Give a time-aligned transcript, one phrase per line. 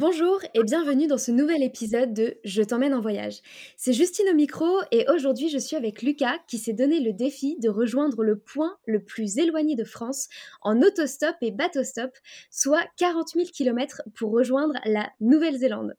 [0.00, 3.40] Bonjour et bienvenue dans ce nouvel épisode de Je t'emmène en voyage.
[3.76, 7.56] C'est Justine au micro et aujourd'hui je suis avec Lucas qui s'est donné le défi
[7.58, 10.28] de rejoindre le point le plus éloigné de France
[10.62, 12.12] en autostop et bateau-stop,
[12.48, 15.94] soit 40 000 km pour rejoindre la Nouvelle-Zélande.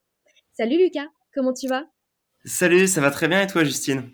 [0.54, 1.84] Salut Lucas, comment tu vas?
[2.46, 4.10] Salut, ça va très bien et toi Justine?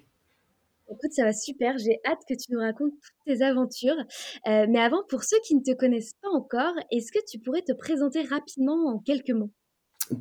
[0.89, 1.77] Écoute, ça va super.
[1.77, 3.99] J'ai hâte que tu nous racontes toutes tes aventures.
[4.47, 7.61] Euh, mais avant, pour ceux qui ne te connaissent pas encore, est-ce que tu pourrais
[7.61, 9.51] te présenter rapidement en quelques mots?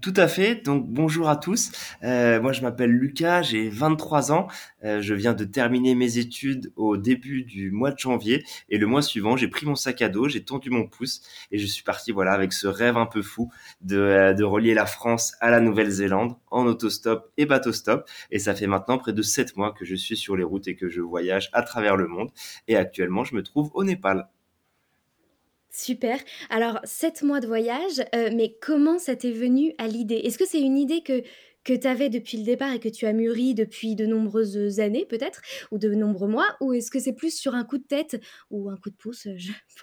[0.00, 0.56] Tout à fait.
[0.64, 1.70] Donc bonjour à tous.
[2.02, 4.48] Euh, moi je m'appelle Lucas, j'ai 23 ans.
[4.84, 8.86] Euh, je viens de terminer mes études au début du mois de janvier et le
[8.86, 11.82] mois suivant j'ai pris mon sac à dos, j'ai tendu mon pouce et je suis
[11.82, 13.50] parti voilà avec ce rêve un peu fou
[13.82, 18.08] de, euh, de relier la France à la Nouvelle-Zélande en autostop et bateau-stop.
[18.30, 20.76] Et ça fait maintenant près de 7 mois que je suis sur les routes et
[20.76, 22.30] que je voyage à travers le monde.
[22.68, 24.28] Et actuellement je me trouve au Népal.
[25.76, 26.20] Super.
[26.50, 30.20] Alors, sept mois de voyage, euh, mais comment ça t'est venu à l'idée?
[30.22, 31.24] Est-ce que c'est une idée que,
[31.64, 35.06] que tu avais depuis le départ et que tu as mûri depuis de nombreuses années,
[35.08, 35.40] peut-être,
[35.70, 38.70] ou de nombreux mois Ou est-ce que c'est plus sur un coup de tête ou
[38.70, 39.28] un coup de pouce.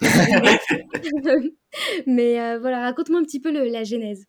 [2.06, 4.26] Mais euh, voilà, raconte-moi un petit peu la genèse.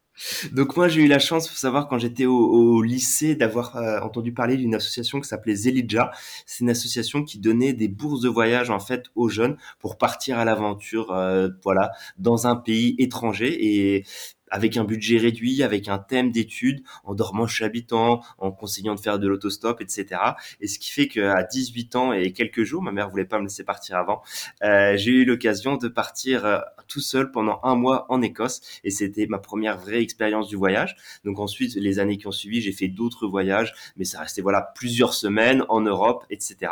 [0.52, 4.32] Donc moi j'ai eu la chance, faut savoir quand j'étais au, lycée, d'avoir euh, entendu
[4.32, 6.12] parler d'une association qui s'appelait Zelidja.
[6.46, 10.38] C'est une association qui donnait des bourses de voyage en fait aux jeunes pour partir
[10.38, 13.58] à l'aventure, euh, voilà, dans un pays étranger.
[13.60, 14.06] Et
[14.54, 19.00] avec un budget réduit, avec un thème d'études, en dormant chez habitant, en conseillant de
[19.00, 20.22] faire de l'autostop, etc.
[20.62, 23.46] Et ce qui fait qu'à 18 ans et quelques jours, ma mère voulait pas me
[23.46, 24.22] laisser partir avant,
[24.64, 28.92] euh, j'ai eu l'occasion de partir euh, tout seul pendant un mois en Écosse et
[28.92, 30.96] c'était ma première vraie expérience du voyage.
[31.26, 34.62] Donc ensuite, les années qui ont suivi, j'ai fait d'autres voyages, mais ça restait voilà
[34.76, 36.72] plusieurs semaines en Europe, etc.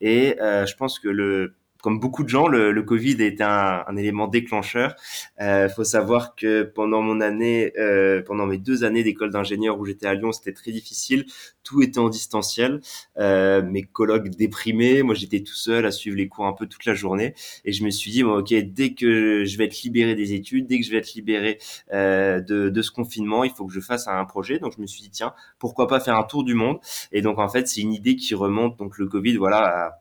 [0.00, 3.42] Et euh, je pense que le comme beaucoup de gens, le, le Covid a été
[3.42, 4.94] un, un élément déclencheur.
[5.38, 9.78] Il euh, faut savoir que pendant mon année, euh, pendant mes deux années d'école d'ingénieur
[9.78, 11.26] où j'étais à Lyon, c'était très difficile.
[11.62, 12.80] Tout était en distanciel.
[13.18, 16.84] Euh, mes collègues déprimés, moi j'étais tout seul à suivre les cours un peu toute
[16.86, 17.34] la journée.
[17.64, 20.66] Et je me suis dit, bon, ok, dès que je vais être libéré des études,
[20.66, 21.58] dès que je vais être libéré
[21.92, 24.58] euh, de, de ce confinement, il faut que je fasse un projet.
[24.58, 26.78] Donc je me suis dit, tiens, pourquoi pas faire un tour du monde?
[27.12, 28.78] Et donc en fait, c'est une idée qui remonte.
[28.78, 29.98] Donc le Covid, voilà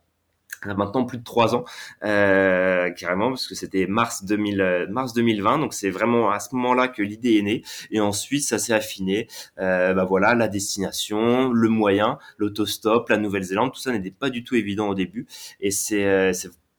[0.66, 1.66] maintenant plus de trois ans
[2.04, 6.56] euh, carrément parce que c'était mars 2000 euh, mars 2020 donc c'est vraiment à ce
[6.56, 7.64] moment-là que l'idée est née.
[7.92, 9.28] Et ensuite ça s'est affiné.
[9.60, 14.44] Euh, bah voilà la destination le moyen l'autostop la Nouvelle-Zélande tout ça n'était pas du
[14.44, 15.28] tout évident au début.
[15.60, 16.32] Et c'est euh,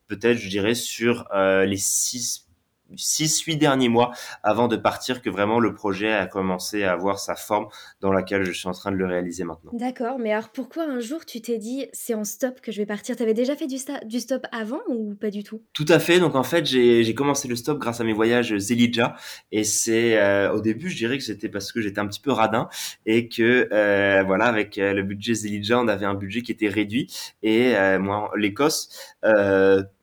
[0.08, 2.45] peut-être je dirais sur les six
[2.94, 7.18] six, huit derniers mois avant de partir que vraiment le projet a commencé à avoir
[7.18, 7.66] sa forme
[8.00, 9.70] dans laquelle je suis en train de le réaliser maintenant.
[9.74, 12.86] D'accord, mais alors pourquoi un jour tu t'es dit c'est en stop que je vais
[12.86, 13.16] partir?
[13.16, 15.62] Tu avais déjà fait du, du, stop avant ou pas du tout?
[15.72, 19.16] Tout à fait, donc en fait j'ai commencé le stop grâce à mes voyages Zelidja
[19.52, 22.32] et c'est euh, au début je dirais que c'était parce que j'étais un petit peu
[22.32, 22.68] radin
[23.04, 26.68] et que euh, voilà avec euh, le budget Zelidja on avait un budget qui était
[26.68, 29.14] réduit et moi l'Écosse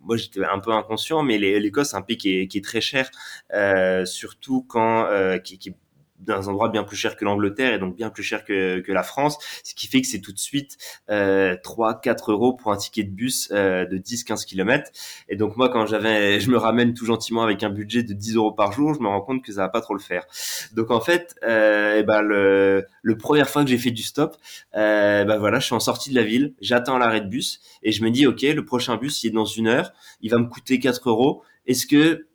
[0.04, 2.82] moi j'étais un peu inconscient, mais l'Écosse c'est un pays qui est, qui est très
[2.82, 3.10] cher,
[3.54, 5.76] euh, surtout quand euh, qui, qui
[6.26, 8.92] dans un endroit bien plus cher que l'Angleterre et donc bien plus cher que, que
[8.92, 10.78] la France, ce qui fait que c'est tout de suite
[11.10, 14.92] euh, 3-4 euros pour un ticket de bus euh, de 10-15 km.
[15.30, 18.36] Et donc moi, quand j'avais, je me ramène tout gentiment avec un budget de 10
[18.36, 20.26] euros par jour, je me rends compte que ça va pas trop le faire.
[20.74, 24.04] Donc en fait, euh, et eh ben le, le première fois que j'ai fait du
[24.04, 24.36] stop,
[24.76, 27.92] euh, ben voilà, je suis en sortie de la ville, j'attends l'arrêt de bus et
[27.92, 29.92] je me dis ok, le prochain bus il est dans une heure,
[30.22, 31.44] il va me coûter 4 euros.
[31.66, 32.28] Est-ce que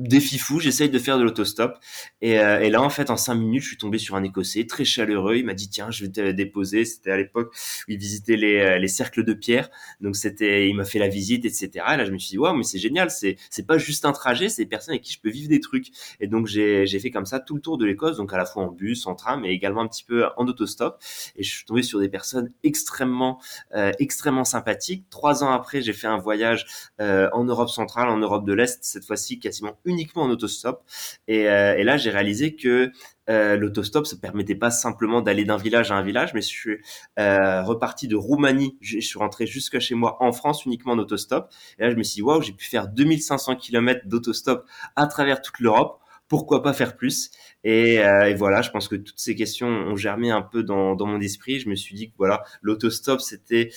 [0.00, 1.78] défi fou, j'essaye de faire de l'autostop.
[2.22, 4.66] Et, euh, et, là, en fait, en cinq minutes, je suis tombé sur un Écossais
[4.66, 5.36] très chaleureux.
[5.36, 6.84] Il m'a dit, tiens, je vais te déposer.
[6.84, 7.54] C'était à l'époque
[7.88, 9.70] où il visitait les, euh, les cercles de pierre.
[10.00, 11.70] Donc, c'était, il m'a fait la visite, etc.
[11.74, 13.10] Et là, je me suis dit, waouh, mais c'est génial.
[13.10, 15.60] C'est, c'est pas juste un trajet, c'est des personnes avec qui je peux vivre des
[15.60, 15.88] trucs.
[16.20, 18.16] Et donc, j'ai, j'ai fait comme ça tout le tour de l'Écosse.
[18.16, 20.98] Donc, à la fois en bus, en train, mais également un petit peu en autostop.
[21.36, 23.40] Et je suis tombé sur des personnes extrêmement,
[23.74, 25.04] euh, extrêmement sympathiques.
[25.10, 26.66] Trois ans après, j'ai fait un voyage
[27.00, 30.82] euh, en Europe centrale, en Europe de l'Est, cette fois-ci quasiment uniquement en autostop.
[31.28, 32.90] Et, euh, et là, j'ai réalisé que
[33.28, 36.78] euh, l'autostop, ça permettait pas simplement d'aller d'un village à un village, mais je suis
[37.18, 41.50] euh, reparti de Roumanie, je suis rentré jusqu'à chez moi en France uniquement en autostop.
[41.78, 44.64] Et là, je me suis dit, waouh, j'ai pu faire 2500 km d'autostop
[44.96, 46.00] à travers toute l'Europe.
[46.28, 47.30] Pourquoi pas faire plus?
[47.64, 51.06] Et, et, voilà, je pense que toutes ces questions ont germé un peu dans, dans
[51.06, 51.58] mon esprit.
[51.58, 53.70] Je me suis dit que voilà, l'autostop, c'était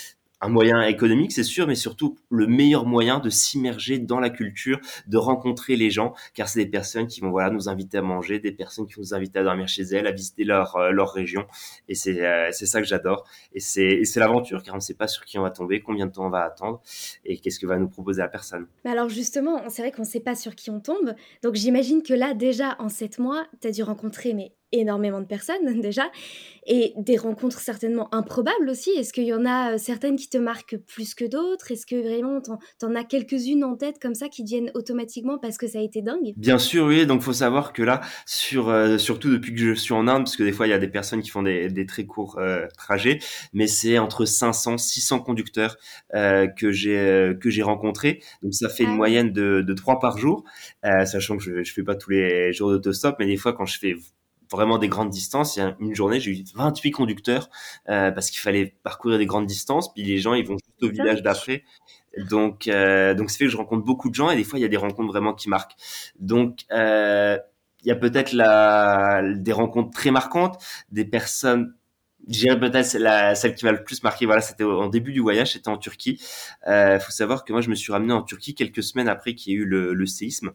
[0.44, 4.80] un moyen économique, c'est sûr, mais surtout le meilleur moyen de s'immerger dans la culture,
[5.08, 8.40] de rencontrer les gens, car c'est des personnes qui vont voilà nous inviter à manger,
[8.40, 11.14] des personnes qui vont nous inviter à dormir chez elles, à visiter leur euh, leur
[11.14, 11.46] région,
[11.88, 14.96] et c'est euh, c'est ça que j'adore, et c'est c'est l'aventure, car on ne sait
[14.96, 16.82] pas sur qui on va tomber, combien de temps on va attendre,
[17.24, 18.68] et qu'est-ce que va nous proposer la personne.
[18.84, 22.04] Mais alors justement, c'est vrai qu'on ne sait pas sur qui on tombe, donc j'imagine
[22.04, 26.10] que là déjà en sept mois, tu as dû rencontrer mais énormément de personnes déjà,
[26.66, 28.90] et des rencontres certainement improbables aussi.
[28.92, 31.72] Est-ce qu'il y en a euh, certaines qui te marquent plus que d'autres?
[31.72, 35.58] Est-ce que vraiment t'en, en as quelques-unes en tête comme ça qui viennent automatiquement parce
[35.58, 36.34] que ça a été dingue?
[36.38, 37.06] Bien sûr, oui.
[37.06, 40.36] Donc faut savoir que là, sur, euh, surtout depuis que je suis en Inde, parce
[40.36, 42.68] que des fois il y a des personnes qui font des, des très courts euh,
[42.78, 43.20] trajets,
[43.54, 45.78] mais c'est entre 500, 600 conducteurs
[46.16, 48.22] euh, que j'ai que j'ai rencontrés.
[48.42, 50.44] Donc ça fait une ah moyenne de, de 3 par jour,
[50.84, 53.78] sachant que je, je fais pas tous les jours d'autostop, mais des fois quand je
[53.80, 53.96] fais
[54.52, 55.56] vraiment des grandes distances.
[55.56, 57.50] Il y a une journée, j'ai eu 28 conducteurs
[57.90, 59.94] euh, parce qu'il fallait parcourir des grandes distances.
[59.94, 61.64] Puis les gens, ils vont juste au village d'après.
[62.30, 64.62] Donc, euh, donc, ça fait que je rencontre beaucoup de gens et des fois, il
[64.62, 65.76] y a des rencontres vraiment qui marquent.
[66.20, 67.38] Donc, euh,
[67.84, 68.34] il y a peut-être
[69.42, 71.74] des rencontres très marquantes, des personnes
[72.28, 74.26] je dirais peut-être la, celle qui m'a le plus marqué.
[74.26, 76.22] Voilà, c'était en début du voyage, c'était en Turquie.
[76.66, 79.36] Il euh, faut savoir que moi, je me suis ramené en Turquie quelques semaines après
[79.36, 80.52] qu'il y ait eu le, le séisme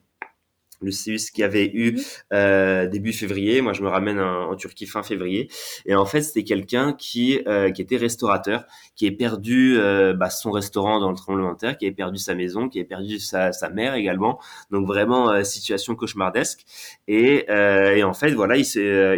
[0.81, 2.01] le séisme qui avait eu mhm.
[2.33, 3.61] euh, début février.
[3.61, 5.49] Moi, je me ramène en, Turquie fin février.
[5.87, 8.65] Et en fait, c'était quelqu'un qui euh, qui était restaurateur,
[8.97, 12.19] qui est perdu euh, bah, son restaurant dans le tremblement de terre, qui a perdu
[12.19, 14.41] sa maison, qui a perdu sa, sa mère également.
[14.71, 16.65] Donc vraiment euh, situation cauchemardesque.
[17.07, 18.67] Et, euh, et en fait, voilà, il,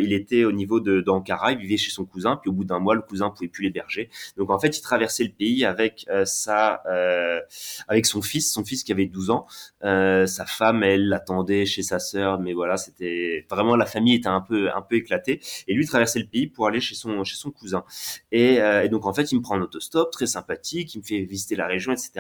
[0.03, 2.37] il était au niveau de d'Ankara, il vivait chez son cousin.
[2.37, 4.11] Puis au bout d'un mois, le cousin pouvait plus l'héberger.
[4.37, 6.83] Donc en fait, il traversait le pays avec sa
[7.89, 9.47] avec son fils, son fils qui avait 12 ans.
[9.83, 14.41] sa femme, elle l'attendait chez sa sœur, mais voilà, c'était vraiment la famille était un
[14.41, 15.41] peu un peu éclatée.
[15.69, 17.85] Et lui traversait le pays pour aller chez son chez son cousin.
[18.33, 21.21] Et, euh, donc en fait, il me prend en autostop, très sympathique, il me fait
[21.23, 22.11] visiter la région, etc.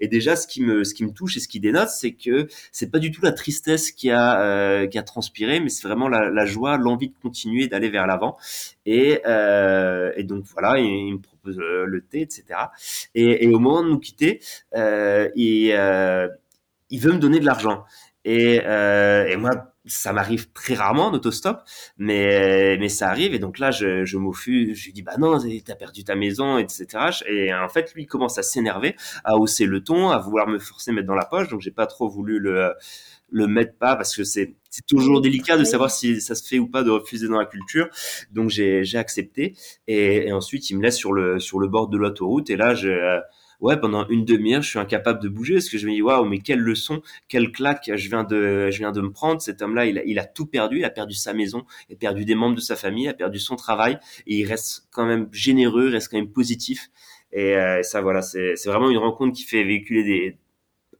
[0.00, 2.48] Et déjà, ce qui me ce qui me touche et ce qui dénote, c'est que
[2.72, 6.08] c'est pas du tout la tristesse qui a euh, qui a transpiré, mais c'est vraiment
[6.08, 8.36] la, joie, l'envie de continuer, d'aller vers l'avant.
[8.86, 12.44] Et, euh, donc voilà, il, me propose le, thé, etc.
[13.14, 14.40] Et, au moment de nous quitter,
[14.74, 15.72] il,
[16.90, 17.84] il veut me donner de l'argent.
[18.24, 21.62] Et, euh, et moi, ça m'arrive très rarement en autostop,
[21.98, 23.34] mais mais ça arrive.
[23.34, 26.58] Et donc là je je m'offus, je lui dis bah non t'as perdu ta maison
[26.58, 26.86] etc.
[27.26, 30.58] Et en fait lui il commence à s'énerver, à hausser le ton, à vouloir me
[30.58, 32.72] forcer à mettre dans la poche, donc j'ai pas trop voulu le
[33.30, 36.58] le mettre pas parce que c'est c'est toujours délicat de savoir si ça se fait
[36.58, 37.88] ou pas de refuser dans la culture.
[38.32, 39.54] Donc j'ai j'ai accepté.
[39.86, 42.48] Et, et, ensuite il me laisse sur le sur le bord de l'autoroute.
[42.50, 43.20] Et là je
[43.64, 46.26] ouais, pendant une demi-heure, je suis incapable de bouger parce que je me dis, waouh,
[46.26, 49.40] mais quelle leçon, quelle claque je viens de, je viens de me prendre.
[49.40, 50.78] Cet homme-là, il a, il a tout perdu.
[50.78, 53.14] Il a perdu sa maison, il a perdu des membres de sa famille, il a
[53.14, 56.90] perdu son travail et il reste quand même généreux, reste quand même positif.
[57.32, 60.36] Et euh, ça, voilà, c'est vraiment une rencontre qui fait véhiculer des,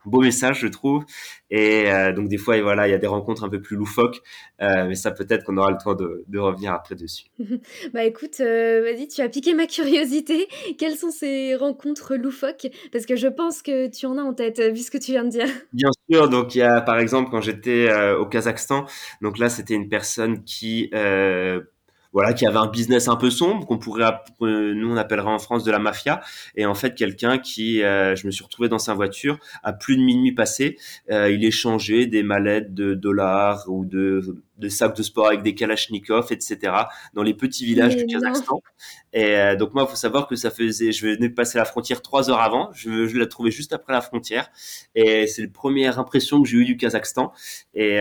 [0.04, 1.04] beau message, je trouve.
[1.50, 4.22] Et euh, donc des fois, voilà, il y a des rencontres un peu plus loufoques,
[4.60, 7.26] euh, mais ça peut-être qu'on aura le temps de, de, revenir après dessus.
[7.92, 10.48] bah écoute, euh, vas-y, tu as piqué ma curiosité.
[10.78, 12.66] Quelles sont ces rencontres loufoques?
[12.92, 15.24] Parce que je pense que tu en as en tête, vu ce que tu viens
[15.24, 15.46] de dire.
[15.72, 18.86] Bien sûr, donc il y a par exemple quand j'étais au Kazakhstan,
[19.22, 20.90] donc là c'était une personne qui
[22.14, 24.08] voilà, qui avait un business un peu sombre, qu'on pourrait,
[24.40, 26.22] nous on appellerait en France de la mafia,
[26.54, 29.96] et en fait quelqu'un qui, euh, je me suis retrouvé dans sa voiture à plus
[29.96, 30.78] de minuit passé,
[31.10, 35.56] euh, il échangeait des mallettes de dollars ou de, de sacs de sport avec des
[35.56, 36.72] kalachnikovs, etc.
[37.14, 38.62] dans les petits villages du Kazakhstan.
[39.12, 41.64] Et euh, donc moi, il faut savoir que ça faisait, je venais de passer la
[41.64, 44.48] frontière trois heures avant, je, je l'ai trouvé juste après la frontière,
[44.94, 47.32] et c'est la première impression que j'ai eue du Kazakhstan.
[47.74, 47.98] Et,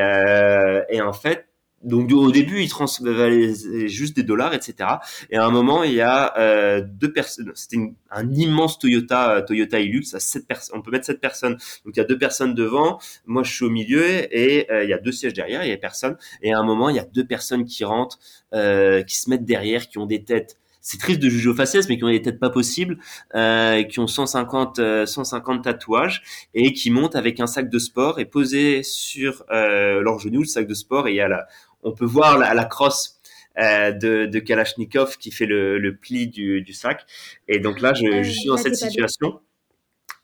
[0.90, 1.48] et en fait,
[1.84, 3.54] donc au début, il transvalait
[3.88, 4.90] juste des dollars, etc.
[5.30, 7.52] Et à un moment, il y a euh, deux personnes.
[7.56, 10.14] C'était un immense Toyota, Toyota Hilux.
[10.14, 11.58] À sept personnes, on peut mettre sept personnes.
[11.86, 13.00] Donc il y a deux personnes devant.
[13.26, 15.64] Moi, je suis au milieu et euh, il y a deux sièges derrière.
[15.66, 16.18] Il y a personne.
[16.42, 18.20] Et à un moment, il y a deux personnes qui rentrent,
[18.54, 21.88] euh, qui se mettent derrière, qui ont des têtes c'est triste de juger aux faciès,
[21.88, 22.98] mais qui ont des têtes pas possibles,
[23.36, 26.22] euh, qui ont 150, 150 euh, tatouages
[26.54, 30.46] et qui montent avec un sac de sport et posé sur euh, leur genou le
[30.46, 31.48] sac de sport et il y a la,
[31.84, 33.20] on peut voir la, la crosse
[33.60, 37.06] euh, de, de Kalachnikov qui fait le, le pli du, du, sac.
[37.48, 39.40] Et donc là, je, je suis dans cette situation.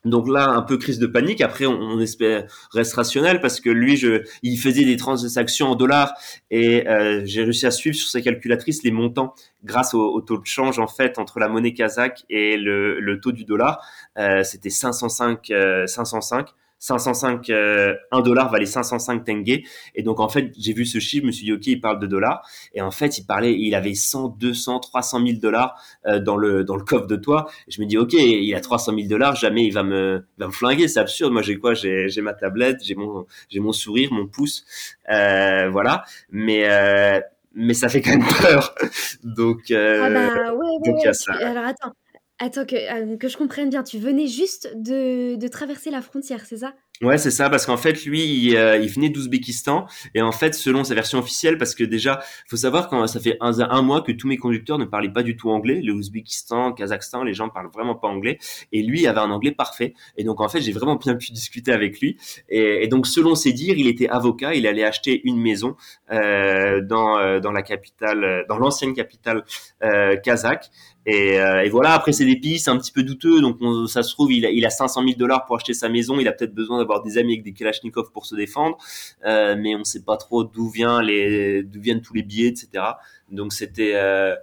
[0.05, 1.41] Donc là, un peu crise de panique.
[1.41, 6.13] Après, on, espère reste rationnel parce que lui, je, il faisait des transactions en dollars
[6.49, 10.45] et euh, j'ai réussi à suivre sur sa calculatrice les montants grâce au, taux de
[10.45, 13.85] change en fait entre la monnaie kazakh et le, le taux du dollar.
[14.17, 15.51] Euh, C'était 505,
[15.85, 16.47] 505.
[16.79, 19.59] 505, euh, 1 dollar valait 505 tenge.
[19.95, 21.99] Et donc, en fait, j'ai vu ce chiffre, je me suis dit, OK, il parle
[21.99, 22.41] de dollars.
[22.73, 26.63] Et en fait, il parlait, il avait 100, 200, 300 000 dollars euh, dans le
[26.63, 27.49] dans le coffre de toi.
[27.67, 30.41] Et je me dis, OK, il a 300 000 dollars, jamais il va me, il
[30.41, 30.87] va me flinguer.
[30.87, 31.33] C'est absurde.
[31.33, 31.73] Moi, j'ai quoi?
[31.73, 34.65] J'ai j'ai ma tablette, j'ai mon j'ai mon sourire, mon pouce.
[35.11, 36.05] Euh, voilà.
[36.31, 37.19] Mais euh,
[37.53, 38.75] mais ça fait quand même peur.
[39.23, 41.13] donc, euh, ah bah, ouais, ouais, donc, ouais.
[41.13, 41.33] Ça.
[41.33, 41.93] Alors, attends.
[42.39, 46.45] Attends, que, euh, que je comprenne bien, tu venais juste de, de traverser la frontière,
[46.45, 46.73] c'est ça?
[47.01, 50.53] Ouais, c'est ça, parce qu'en fait, lui, il, euh, il venait d'Ouzbékistan, et en fait,
[50.53, 54.01] selon sa version officielle, parce que déjà, faut savoir quand ça fait un, un mois
[54.01, 57.47] que tous mes conducteurs ne parlaient pas du tout anglais, le Ouzbékistan, Kazakhstan, les gens
[57.47, 58.37] parlent vraiment pas anglais,
[58.73, 61.71] et lui avait un anglais parfait, et donc en fait, j'ai vraiment bien pu discuter
[61.71, 62.17] avec lui,
[62.49, 65.77] et, donc selon ses dires, il était avocat, il allait acheter une maison
[66.11, 69.45] euh, dans euh, dans la capitale, dans l'ancienne capitale
[69.83, 70.69] euh, kazakh,
[71.05, 74.11] et, euh, et, voilà, après c'est des pistes, un petit peu douteux, donc ça se
[74.11, 76.53] trouve, il a, il a 500 000 dollars pour acheter sa maison, il a peut-être
[76.53, 78.77] besoin d'avoir des amis avec des Kalachnikov pour se défendre,
[79.25, 82.47] euh, mais on ne sait pas trop d'où vient les, d'où viennent tous les billets,
[82.47, 82.83] etc.
[83.31, 84.35] Donc c'était euh,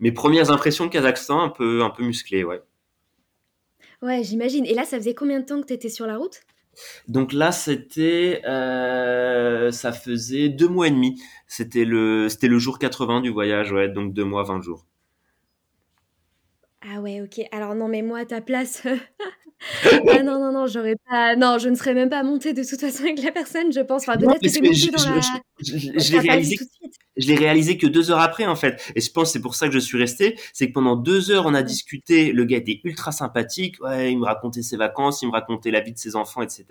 [0.00, 2.60] mes premières impressions de Kazakhstan, un peu, un peu musclées, ouais.
[4.02, 4.66] Ouais, j'imagine.
[4.66, 6.40] Et là, ça faisait combien de temps que tu étais sur la route?
[7.08, 11.22] Donc là, c'était, euh, ça faisait deux mois et demi.
[11.46, 14.84] C'était le, c'était le jour 80 du voyage, ouais, donc deux mois, 20 jours.
[16.86, 17.40] Ah ouais, OK.
[17.52, 18.82] Alors non, mais moi à ta place,
[19.84, 22.80] ah non, non, non, j'aurais pas non, je ne serais même pas montée de toute
[22.80, 24.02] façon avec la personne, je pense.
[24.06, 25.20] Enfin, peut-être que tu montée dans la
[25.62, 26.58] je l'ai réalisé
[27.16, 28.92] je l'ai réalisé que deux heures après en fait.
[28.96, 30.36] Et je pense c'est pour ça que je suis resté.
[30.52, 32.32] C'est que pendant deux heures on a discuté.
[32.32, 33.76] Le gars était ultra sympathique.
[33.80, 36.64] Ouais il me racontait ses vacances il me racontait la vie de ses enfants etc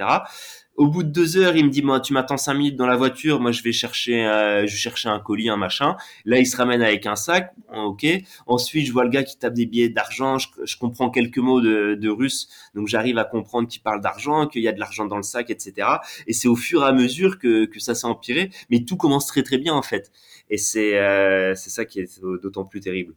[0.75, 2.95] au bout de deux heures, il me dit, moi, tu m'attends cinq minutes dans la
[2.95, 5.95] voiture, moi, je vais chercher, euh, je chercher un colis, un machin.
[6.25, 8.05] Là, il se ramène avec un sac, ok.
[8.47, 11.61] Ensuite, je vois le gars qui tape des billets d'argent, je, je, comprends quelques mots
[11.61, 15.05] de, de russe, donc j'arrive à comprendre qu'il parle d'argent, qu'il y a de l'argent
[15.05, 15.87] dans le sac, etc.
[16.27, 19.27] Et c'est au fur et à mesure que, que ça s'est empiré, mais tout commence
[19.27, 20.11] très très bien en fait.
[20.49, 23.13] Et c'est euh, c'est ça qui est d'autant plus terrible.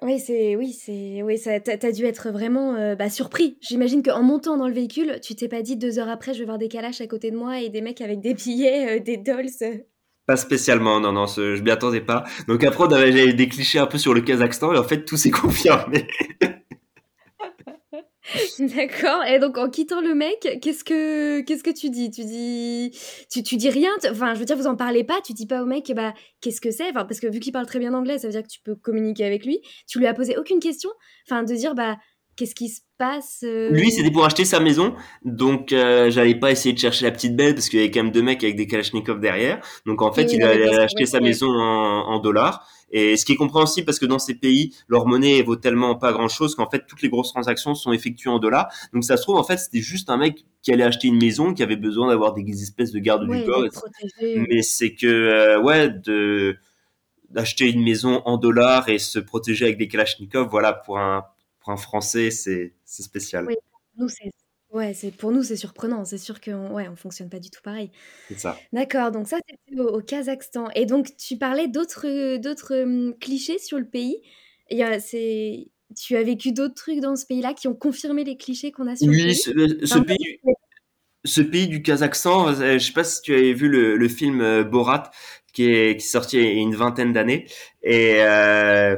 [0.00, 3.58] Oui, c'est oui, c'est oui, ça t'as as dû être vraiment euh, bah, surpris.
[3.60, 6.44] J'imagine qu'en montant dans le véhicule, tu t'es pas dit deux heures après, je vais
[6.44, 9.16] voir des calaches à côté de moi et des mecs avec des billets, euh, des
[9.16, 9.48] dolls.
[10.26, 12.24] Pas spécialement, non, non, je m'y attendais pas.
[12.46, 15.16] Donc après, on avait des clichés un peu sur le Kazakhstan et en fait, tout
[15.16, 16.06] s'est confirmé.
[18.58, 19.24] D'accord.
[19.24, 22.10] Et donc en quittant le mec, qu'est-ce que qu'est-ce que tu dis?
[22.10, 22.92] Tu dis
[23.30, 23.90] tu, tu dis rien?
[24.10, 25.20] Enfin, je veux dire, vous en parlez pas?
[25.24, 26.88] Tu dis pas au mec, bah qu'est-ce que c'est?
[26.90, 28.74] Enfin, parce que vu qu'il parle très bien anglais, ça veut dire que tu peux
[28.74, 29.60] communiquer avec lui.
[29.86, 30.90] Tu lui as posé aucune question?
[31.26, 31.96] Enfin, de dire bah
[32.36, 33.70] qu'est-ce qui se passe euh?
[33.70, 34.94] Lui, c'était pour acheter sa maison,
[35.24, 38.02] donc euh, j'allais pas essayer de chercher la petite belle parce qu'il y avait quand
[38.02, 39.60] même deux mecs avec des kalachnikovs derrière.
[39.86, 42.66] Donc en fait, il, allait acheter sa maison en, en dollars.
[42.90, 46.12] Et ce qui est compréhensible parce que dans ces pays, leur monnaie vaut tellement pas
[46.12, 48.72] grand chose qu'en fait toutes les grosses transactions sont effectuées en dollars.
[48.92, 51.52] Donc ça se trouve en fait c'était juste un mec qui allait acheter une maison,
[51.52, 53.64] qui avait besoin d'avoir des espèces de gardes du corps.
[54.22, 56.56] Mais c'est que euh, ouais de
[57.30, 61.24] d'acheter une maison en dollars et se protéger avec des kalachnikovs, voilà pour un
[61.60, 63.44] pour un français c'est c'est spécial.
[63.46, 63.56] Oui,
[63.98, 64.30] nous c'est
[64.70, 66.04] Ouais, c'est pour nous, c'est surprenant.
[66.04, 67.90] C'est sûr qu'on ouais, on fonctionne pas du tout pareil.
[68.28, 68.58] C'est ça.
[68.72, 70.68] D'accord, donc ça, c'était au, Kazakhstan.
[70.74, 74.20] Et donc, tu parlais d'autres d'autres clichés sur le pays.
[74.70, 78.24] Il y a, c'est, tu as vécu d'autres trucs dans ce pays-là qui ont confirmé
[78.24, 79.26] les clichés qu'on a sur le pays?
[79.26, 79.34] Oui,
[79.86, 80.40] ce, pays,
[81.24, 84.64] ce pays du Kazakhstan, je sais pas si tu avais vu le, le film euh,
[84.64, 85.10] Borat
[85.52, 87.46] qui est, qui est sorti il y a une vingtaine d'années.
[87.82, 88.96] Et euh,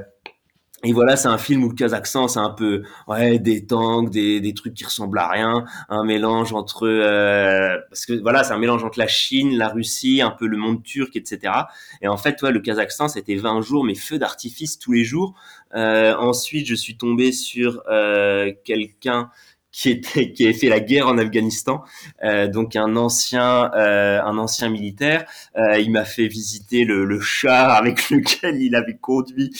[0.82, 4.54] et voilà, c'est un film où le Kazakhstan, c'est un peu ouais des tanks, des,
[4.54, 8.82] trucs qui ressemblent à rien, un mélange entre euh, parce que voilà, c'est un mélange
[8.82, 11.52] entre la Chine, la Russie, un peu le monde turc, etc.
[12.00, 15.34] Et en fait, ouais, le Kazakhstan, c'était 20 jours, mais feux d'artifice tous les jours.
[15.74, 19.30] Euh, ensuite, je suis tombé sur euh, quelqu'un
[19.72, 21.82] qui était qui avait fait la guerre en Afghanistan,
[22.24, 25.24] euh, donc un ancien euh, un ancien militaire.
[25.56, 29.50] Euh, il m'a fait visiter le, le, char avec lequel il avait conduit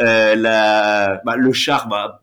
[0.00, 2.22] euh, la bah, le char, bah,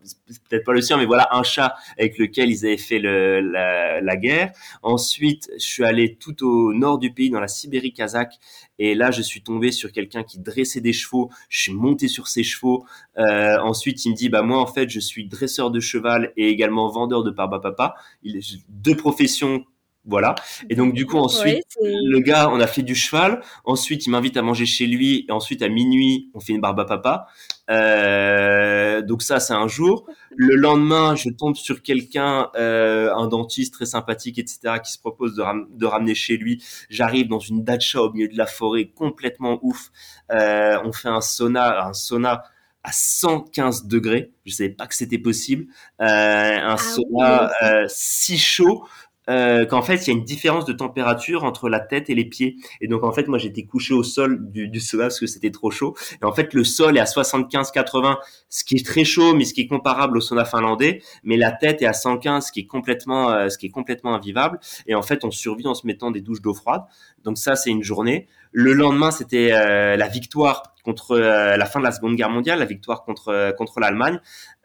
[0.49, 4.01] peut-être pas le sien, mais voilà un char avec lequel ils avaient fait le, la,
[4.01, 4.51] la guerre.
[4.81, 8.39] Ensuite, je suis allé tout au nord du pays, dans la Sibérie kazakh,
[8.79, 11.29] et là je suis tombé sur quelqu'un qui dressait des chevaux.
[11.49, 12.85] Je suis monté sur ses chevaux.
[13.17, 16.49] Euh, ensuite, il me dit bah moi en fait je suis dresseur de cheval et
[16.49, 17.95] également vendeur de parba papa.
[18.23, 18.39] Il
[18.69, 19.65] deux professions
[20.05, 20.35] voilà.
[20.69, 23.41] Et donc du coup ensuite le gars, on a fait du cheval.
[23.63, 25.25] Ensuite, il m'invite à manger chez lui.
[25.27, 27.27] Et ensuite à minuit, on fait une barbe à papa.
[27.69, 30.05] Euh, donc ça, c'est un jour.
[30.35, 35.35] Le lendemain, je tombe sur quelqu'un, euh, un dentiste très sympathique, etc., qui se propose
[35.35, 35.43] de,
[35.77, 36.63] de ramener chez lui.
[36.89, 39.91] J'arrive dans une dacha au milieu de la forêt, complètement ouf.
[40.31, 42.43] Euh, on fait un sauna, un sauna
[42.85, 44.31] à 115 degrés.
[44.45, 45.65] Je savais pas que c'était possible.
[46.01, 48.85] Euh, un ah sauna euh, si chaud
[49.29, 52.25] euh, qu'en fait il y a une différence de température entre la tête et les
[52.25, 52.57] pieds.
[52.81, 55.51] Et donc en fait moi j'étais couché au sol du, du sauna parce que c'était
[55.51, 55.95] trop chaud.
[56.21, 58.17] Et en fait le sol est à 75-80,
[58.49, 61.01] ce qui est très chaud mais ce qui est comparable au sauna finlandais.
[61.23, 64.15] Mais la tête est à 115, ce qui est complètement, euh, ce qui est complètement
[64.15, 64.59] invivable.
[64.87, 66.83] Et en fait on survit en se mettant des douches d'eau froide.
[67.23, 68.27] Donc ça c'est une journée.
[68.57, 72.59] Le lendemain c'était euh, la victoire contre euh, la fin de la Seconde Guerre mondiale,
[72.59, 74.17] la victoire contre euh, contre l'Allemagne,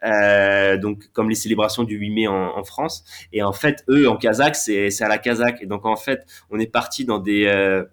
[0.05, 3.03] euh, donc comme les célébrations du 8 mai en, en, France.
[3.33, 5.61] Et en fait, eux en kazakh, c'est c'est à la kazakh.
[5.61, 7.83] Et donc en fait, on est parti dans des euh,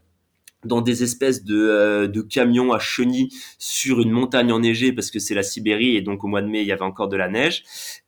[0.64, 5.20] dans des espèces de, euh, de camions à chenilles sur une montagne enneigée parce que
[5.20, 7.28] c'est la Sibérie et donc au mois de mai il y avait encore de la
[7.28, 7.62] neige.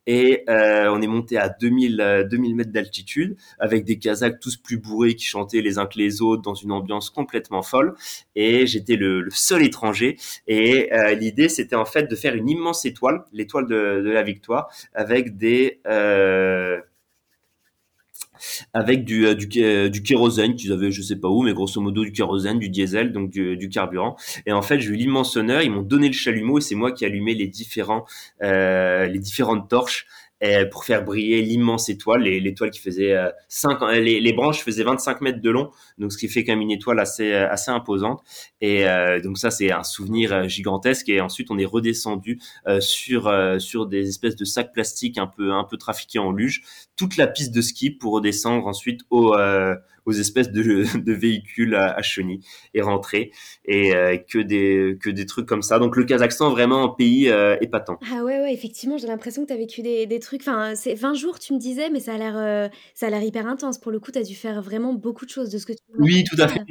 [0.07, 4.77] Et euh, on est monté à 2000 2000 mètres d'altitude avec des Kazakhs tous plus
[4.77, 7.95] bourrés qui chantaient les uns que les autres dans une ambiance complètement folle.
[8.35, 10.17] Et j'étais le, le, seul étranger.
[10.47, 14.23] Et euh, l'idée c'était en fait de faire une immense étoile l'étoile de, de, la
[14.23, 16.81] victoire avec des euh,
[18.73, 21.79] avec du, euh, du, euh, du kérosène qu'ils avaient, je sais pas où, mais grosso
[21.81, 24.15] modo du kérosène, du diesel, donc du, du carburant.
[24.45, 26.91] Et en fait, j'ai eu l'immense honneur, ils m'ont donné le chalumeau et c'est moi
[26.91, 28.05] qui allumais les différents,
[28.43, 30.07] euh, les différentes torches
[30.71, 35.41] pour faire briller l'immense étoile, l'étoile qui faisait euh, 5, les, branches faisaient 25 mètres
[35.41, 35.69] de long,
[35.99, 38.23] donc ce qui fait quand même une étoile assez euh, assez imposante.
[38.59, 41.09] Et euh, donc ça c'est un souvenir euh, gigantesque.
[41.09, 45.51] Et ensuite on est redescendu euh, sur sur des espèces de sacs plastiques un peu
[45.51, 46.63] un peu trafiqués en luge,
[46.95, 49.35] toute la piste de ski pour redescendre ensuite au
[50.05, 52.41] aux espèces de, de véhicules à, à, chenilles
[52.73, 53.31] et rentrer
[53.65, 55.79] et euh, que des que des trucs comme ça.
[55.79, 57.97] Donc le Kazakhstan vraiment un pays euh, épatant.
[58.11, 60.41] Ah ouais ouais effectivement j'ai l'impression que tu as vécu des, des trucs.
[60.41, 63.23] Enfin c'est 20 jours tu me disais mais ça a l'air euh, ça a l'air
[63.23, 65.65] hyper intense pour le coup tu as dû faire vraiment beaucoup de choses de ce
[65.65, 65.79] que tu.
[65.99, 66.61] Oui tout à fait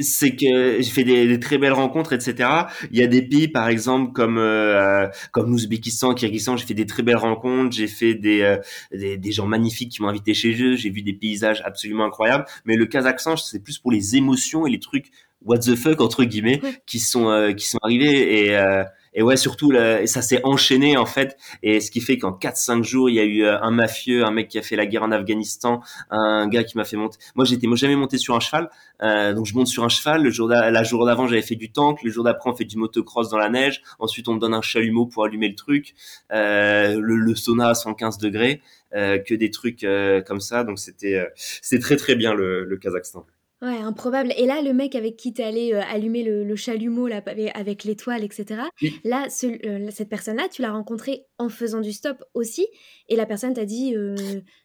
[0.00, 2.48] c'est que j'ai fait des, des, très belles rencontres, etc.
[2.90, 6.86] Il y a des pays, par exemple, comme euh, comme l'Ouzbékistan, Kyrgyzstan, j'ai fait des
[6.86, 7.76] très belles rencontres.
[7.76, 8.56] J'ai fait des, euh,
[8.92, 10.76] des, des gens magnifiques qui m'ont invité chez eux.
[10.76, 12.44] J'ai vu des paysages absolument incroyables.
[12.64, 15.10] Mais le Kazakhstan, c'est plus pour les émotions et les trucs
[15.42, 19.36] what the fuck entre guillemets qui sont euh, qui sont arrivés et euh, et ouais
[19.36, 21.36] surtout là, ça s'est enchaîné en fait.
[21.62, 24.24] Et ce qui fait qu'en 4 5 jours il y a eu euh, un mafieux
[24.24, 27.18] un mec qui a fait la guerre en Afghanistan un gars qui m'a fait monter.
[27.34, 28.70] Moi j'étais jamais monté sur un cheval.
[29.02, 30.22] Euh, donc je monte sur un cheval.
[30.22, 32.02] Le jour la jour d'avant j'avais fait du tank.
[32.02, 33.82] Le jour d'après on fait du motocross dans la neige.
[33.98, 35.94] Ensuite on me donne un chalumeau pour allumer le truc.
[36.32, 38.62] Euh, le, sauna à 115 degrés.
[38.92, 39.86] Que des trucs
[40.26, 40.64] comme ça.
[40.64, 43.24] Donc c'était c'est très très bien le, le Kazakhstan
[43.62, 44.32] Ouais, improbable.
[44.38, 47.22] Et là, le mec avec qui t'es allé euh, allumer le, le, chalumeau là,
[47.54, 48.62] avec l'étoile, etc.
[48.80, 48.98] Oui.
[49.04, 52.66] Là, ce, euh, cette personne-là, tu l'as rencontrée en faisant du stop aussi.
[53.08, 54.14] Et la personne t'a dit euh,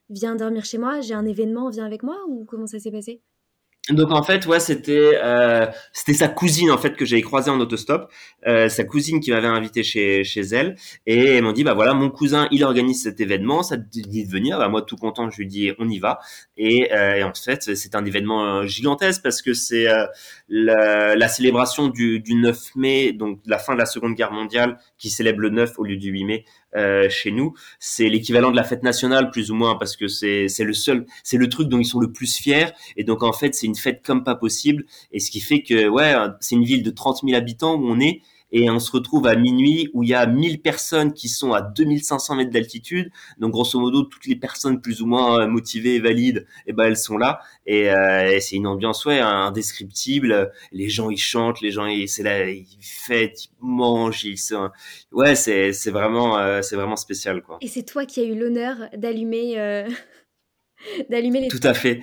[0.10, 3.22] Viens dormir chez moi, j'ai un événement, viens avec moi Ou comment ça s'est passé?
[3.92, 7.60] Donc en fait, ouais, c'était euh, c'était sa cousine en fait que j'avais croisée en
[7.60, 8.12] autostop,
[8.48, 10.76] euh, sa cousine qui m'avait invité chez chez elle.
[11.06, 14.26] Et elle m'ont dit bah voilà mon cousin il organise cet événement, ça te dit
[14.26, 16.20] de venir, bah moi tout content je lui dis on y va.
[16.58, 20.08] Et, euh, et en fait c'est un événement gigantesque parce que c'est euh,
[20.50, 24.80] la, la, célébration du, du 9 mai donc la fin de la Seconde Guerre mondiale
[24.98, 28.56] qui célèbre le 9 au lieu du 8 mai euh, chez nous, c'est l'équivalent de
[28.56, 31.70] la fête nationale plus ou moins parce que c'est c'est le seul, c'est le truc
[31.70, 32.68] dont ils sont le plus fiers.
[32.98, 34.86] Et donc en fait c'est une fête comme pas possible.
[35.12, 38.00] Et ce qui fait que ouais c'est une ville de 30 000 habitants où on
[38.00, 38.22] est
[38.58, 41.62] et on se retrouve à minuit où il y a 1000 personnes qui sont à
[41.62, 43.12] 2500 mètres d'altitude.
[43.38, 46.96] Donc grosso modo, toutes les personnes plus ou moins motivées et valides, eh ben elles
[46.96, 47.42] sont là.
[47.66, 50.54] Et, euh, et c'est une ambiance ouais indescriptible.
[50.72, 54.70] Les gens ils chantent, les gens ils c'est là ils fêtent, ils mangent, ils sont
[55.12, 57.58] ouais c'est c'est vraiment euh, c'est vraiment spécial quoi.
[57.60, 59.90] Et c'est toi qui as eu l'honneur d'allumer euh...
[61.10, 61.48] d'allumer les.
[61.50, 62.00] Tout à fait.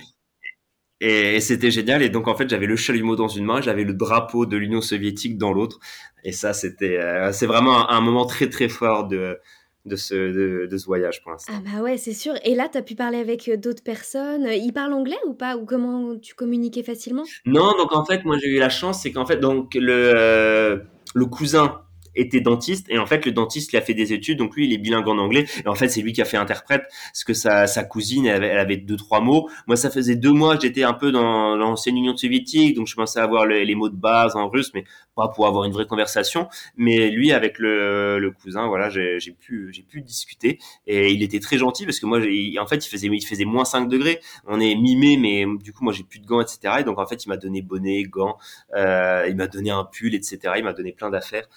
[1.01, 2.01] Et, c'était génial.
[2.01, 4.81] Et donc, en fait, j'avais le chalumeau dans une main, j'avais le drapeau de l'Union
[4.81, 5.79] soviétique dans l'autre.
[6.23, 9.37] Et ça, c'était, euh, c'est vraiment un, un, moment très, très fort de,
[9.85, 11.53] de ce, de, ce voyage pour l'instant.
[11.55, 12.33] Ah bah ouais, c'est sûr.
[12.45, 14.47] Et là, tu as pu parler avec d'autres personnes.
[14.49, 15.57] Ils parlent anglais ou pas?
[15.57, 17.23] Ou comment tu communiquais facilement?
[17.45, 21.25] Non, donc en fait, moi j'ai eu la chance, c'est qu'en fait, donc le, le
[21.25, 21.82] cousin
[22.15, 24.73] était dentiste et en fait le dentiste il a fait des études donc lui il
[24.73, 27.33] est bilingue en anglais et en fait c'est lui qui a fait interprète parce que
[27.33, 29.49] sa, sa cousine elle avait, elle avait deux trois mots.
[29.67, 33.19] Moi ça faisait deux mois j'étais un peu dans l'ancienne Union soviétique donc je pensais
[33.19, 34.83] avoir les, mots de base en russe mais
[35.15, 36.47] pas pour avoir une vraie conversation.
[36.77, 41.39] Mais lui avec le, le cousin voilà j'ai pu j'ai pu discuter et il était
[41.39, 44.19] très gentil parce que moi en fait il faisait il faisait moins 5 degrés.
[44.47, 47.05] On est mi-mai mais du coup moi j'ai plus de gants etc et donc en
[47.05, 48.37] fait il m'a donné bonnet gants
[48.75, 51.47] euh, il m'a donné un pull etc il m'a donné plein d'affaires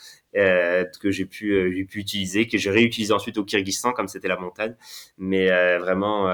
[1.01, 4.29] que j'ai pu, euh, j'ai pu utiliser, que j'ai réutilisé ensuite au Kyrgyzstan comme c'était
[4.29, 4.75] la montagne.
[5.19, 6.31] Mais euh, vraiment,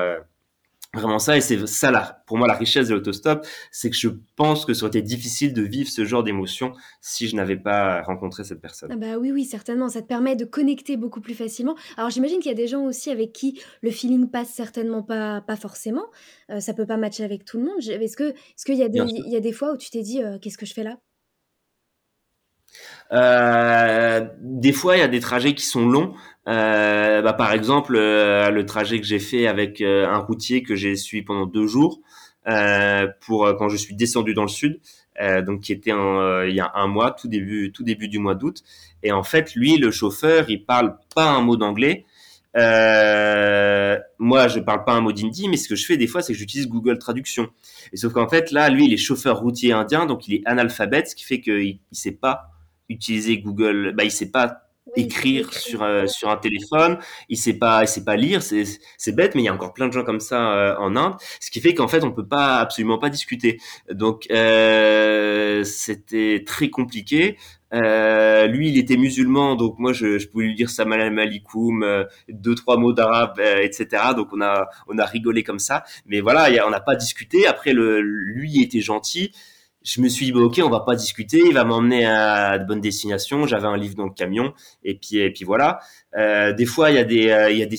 [0.95, 4.09] vraiment ça et c'est ça là pour moi la richesse de l'autostop c'est que je
[4.37, 8.03] pense que ça aurait été difficile de vivre ce genre d'émotion si je n'avais pas
[8.03, 8.91] rencontré cette personne.
[8.93, 9.89] Ah bah oui oui certainement.
[9.89, 11.77] Ça te permet de connecter beaucoup plus facilement.
[11.97, 15.41] Alors j'imagine qu'il y a des gens aussi avec qui le feeling passe certainement pas
[15.41, 16.05] pas forcément.
[16.59, 17.79] Ça peut pas matcher avec tout le monde.
[17.81, 20.03] Est-ce que est-ce qu'il y a des il y a des fois où tu t'es
[20.03, 20.99] dit qu'est-ce que je fais là?
[23.13, 26.15] Euh, des fois, il y a des trajets qui sont longs.
[26.49, 30.75] Euh, bah, par exemple, euh, le trajet que j'ai fait avec euh, un routier que
[30.75, 32.01] j'ai suivi pendant deux jours
[33.21, 34.81] pour quand je suis descendu dans le sud,
[35.47, 38.65] donc qui était il y a un mois, tout début, tout début du mois d'août.
[39.05, 42.05] Et en fait, lui, le chauffeur, il parle pas un mot d'anglais.
[42.57, 46.23] Euh, moi, je parle pas un mot d'hindi, mais ce que je fais des fois,
[46.23, 47.49] c'est que j'utilise Google Traduction.
[47.93, 51.09] Et sauf qu'en fait, là, lui, il est chauffeur routier indien, donc il est analphabète,
[51.09, 52.52] ce qui fait qu'il il sait pas
[52.93, 54.63] utiliser Google, bah, il sait pas
[54.97, 58.65] écrire sur euh, sur un téléphone, il sait pas il sait pas lire, c'est
[58.99, 61.15] c'est bête mais il y a encore plein de gens comme ça euh, en Inde,
[61.41, 63.59] ce qui fait qu'en fait on peut pas absolument pas discuter.
[63.91, 67.37] Donc euh, c'était très compliqué.
[67.75, 72.77] Lui, il était musulman, donc moi, je, je pouvais lui dire salam alaikum, deux trois
[72.77, 74.13] mots d'arabe, etc.
[74.15, 76.97] Donc on a on a rigolé comme ça, mais voilà, y a, on n'a pas
[76.97, 77.47] discuté.
[77.47, 79.33] Après, le, lui était gentil
[79.85, 82.67] je me suis dit, bah, ok, on va pas discuter, il va m'emmener à de
[82.67, 83.47] bonnes destinations.
[83.47, 84.53] J'avais un livre dans le camion,
[84.85, 85.81] et puis, et puis voilà.
[86.17, 87.79] Euh, des fois, il y a des, euh, il y a des,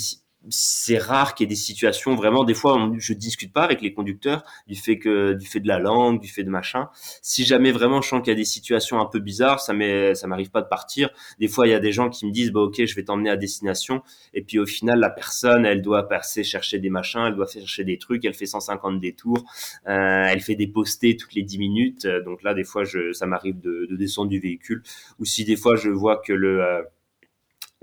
[0.50, 3.82] c'est rare qu'il y ait des situations vraiment des fois on, je discute pas avec
[3.82, 6.90] les conducteurs du fait que du fait de la langue du fait de machin.
[7.22, 10.16] Si jamais vraiment je sens qu'il y a des situations un peu bizarres ça m'est
[10.16, 11.10] ça m'arrive pas de partir.
[11.40, 13.30] Des fois il y a des gens qui me disent bah ok je vais t'emmener
[13.30, 14.04] à destination.
[14.34, 17.84] Et puis au final la personne elle doit passer chercher des machins elle doit chercher
[17.84, 19.44] des trucs elle fait 150 détours
[19.88, 22.08] euh, elle fait des postés toutes les 10 minutes.
[22.26, 24.84] Donc là des fois je ça m'arrive de, de, descendre du véhicule.
[25.20, 26.82] Ou si des fois je vois que le euh,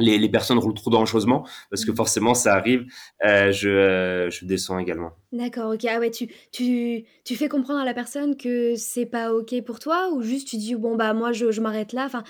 [0.00, 1.96] les, les, personnes roulent trop dangereusement parce que mm.
[1.96, 2.86] forcément ça arrive.
[3.24, 5.12] Euh, je, euh, je descends également.
[5.32, 5.84] D'accord, ok.
[5.88, 9.78] Ah ouais, tu, tu, tu fais comprendre à la personne que c'est pas ok pour
[9.78, 12.04] toi ou juste tu dis bon bah moi je, je m'arrête là?
[12.06, 12.24] Enfin,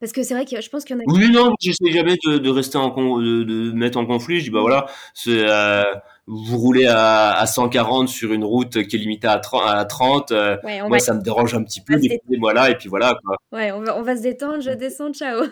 [0.00, 1.04] parce que c'est vrai que je pense qu'il y en a.
[1.06, 4.38] Oui, non, j'essaie jamais de, de, rester en de, de, mettre en conflit.
[4.38, 5.82] Je dis bah voilà, c'est euh,
[6.26, 10.32] vous roulez à, à 140 sur une route qui est limitée à 30, à 30
[10.88, 11.98] moi ça me dérange un petit peu.
[12.38, 13.36] Moi là et puis voilà quoi.
[13.52, 14.60] Ouais, on va, on va se détendre.
[14.60, 15.44] Je descends, ciao.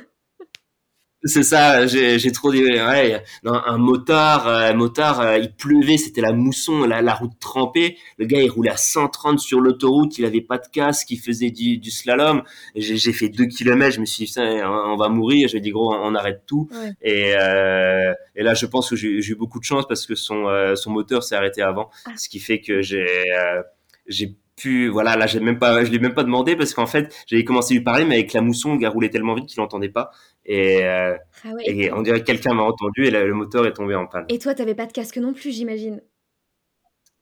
[1.26, 6.32] C'est ça, j'ai trop dit, ouais, un motard, un motard, euh, il pleuvait, c'était la
[6.32, 7.98] mousson, la, la, route trempée.
[8.18, 11.50] Le gars, il roulait à 130 sur l'autoroute, il avait pas de casque, il faisait
[11.50, 12.42] du, du slalom.
[12.74, 15.48] J'ai fait deux kilomètres, je me suis dit, on va mourir.
[15.48, 16.68] J'ai dit, gros, on, arrête tout.
[17.02, 20.46] Et, euh, et là, je pense que j'ai eu beaucoup de chance parce que son,
[20.46, 22.10] euh, son moteur s'est arrêté avant, ah.
[22.16, 23.62] ce qui fait que j'ai euh,
[24.06, 27.14] j'ai pu voilà là j'ai même pas je l'ai même pas demandé parce qu'en fait
[27.26, 29.60] j'avais commencé à lui parler mais avec la mousson le gars roulait tellement vite qu'il
[29.60, 30.10] n'entendait pas
[30.46, 33.94] et, euh, ah et on dirait que quelqu'un m'a entendu et le moteur est tombé
[33.94, 34.24] en panne.
[34.28, 36.00] Et toi t'avais pas de casque non plus j'imagine.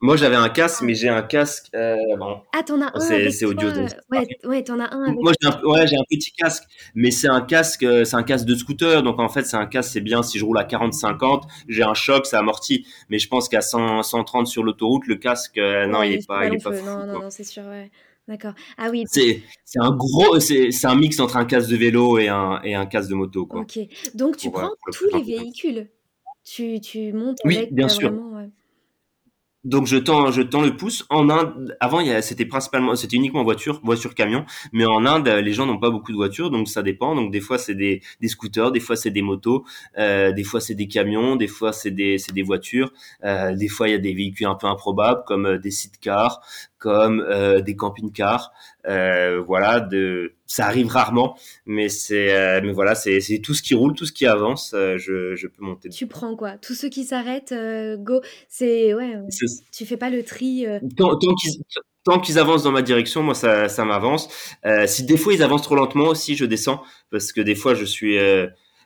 [0.04, 1.70] Moi, j'avais un casque, mais j'ai un casque.
[1.74, 3.00] Euh, bon, ah, t'en as un.
[3.30, 3.70] C'est audio.
[4.10, 5.04] ouais, ouais t'en as un.
[5.04, 8.16] Avec Moi, j'ai un, ouais, j'ai un petit casque, mais c'est un casque, euh, c'est
[8.16, 9.02] un casque de scooter.
[9.02, 11.94] Donc, en fait, c'est un casque, c'est bien si je roule à 40-50, j'ai un
[11.94, 12.86] choc, ça amortit.
[13.08, 16.54] Mais je pense qu'à 130 sur l'autoroute, le casque, euh, non, il est pas, il
[16.54, 17.90] est pas fou, Non, non, non, c'est sûr, ouais.
[18.26, 18.54] D'accord.
[18.78, 19.04] Ah oui.
[19.10, 19.42] C'est
[19.76, 23.10] un gros, c'est un mix entre un casque de vélo et un, et un casque
[23.10, 23.60] de moto, quoi.
[23.60, 23.78] Ok.
[24.14, 25.88] Donc, tu prends tous les véhicules.
[26.44, 28.12] Tu, tu montes oui, bien sûr.
[28.12, 28.50] ouais.
[29.64, 31.06] Donc je tends, je tends le pouce.
[31.08, 34.44] En Inde, avant, c'était principalement, c'était uniquement voiture, voiture camion.
[34.72, 37.14] Mais en Inde, les gens n'ont pas beaucoup de voitures, donc ça dépend.
[37.14, 39.64] Donc des fois c'est des, des scooters, des fois c'est des motos,
[39.96, 42.92] euh, des fois c'est des camions, des fois c'est des, c'est des voitures.
[43.24, 46.42] Euh, des fois il y a des véhicules un peu improbables comme euh, des cars,
[46.84, 48.52] comme euh, des camping-cars.
[48.86, 53.74] Euh, voilà, de, ça arrive rarement, mais c'est, euh, mais voilà, c'est, tout ce qui
[53.74, 55.88] roule, tout ce qui avance, je, je peux monter.
[55.88, 56.58] Tu prends quoi?
[56.58, 57.54] Tous ceux qui s'arrêtent,
[58.00, 58.20] go.
[58.50, 59.18] C'est ouais.
[59.72, 60.66] Tu fais pas le tri.
[60.94, 61.62] Tant, tant qu'ils
[62.04, 64.28] tant qu'ils avancent dans ma direction, moi ça, ça m'avance.
[64.66, 67.72] Euh, si des fois ils avancent trop lentement aussi, je descends parce que des fois
[67.74, 68.18] je suis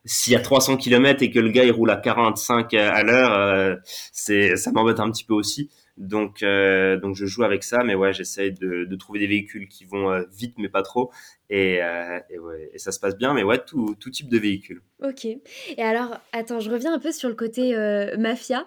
[0.05, 3.77] s'il y a 300 km et que le gars il roule à 45 à l'heure,
[4.13, 5.69] c'est ça m'embête un petit peu aussi.
[5.99, 9.67] Donc, euh, donc je joue avec ça, mais ouais, j'essaye de, de, trouver des véhicules
[9.69, 11.11] qui vont euh, vite, mais pas trop.
[11.51, 14.39] Et, euh, et, ouais, et ça se passe bien, mais ouais, tout, tout type de
[14.39, 14.81] véhicule.
[15.03, 15.25] Ok.
[15.25, 15.41] Et
[15.83, 17.75] alors, attends, je reviens un peu sur le côté
[18.17, 18.67] mafia,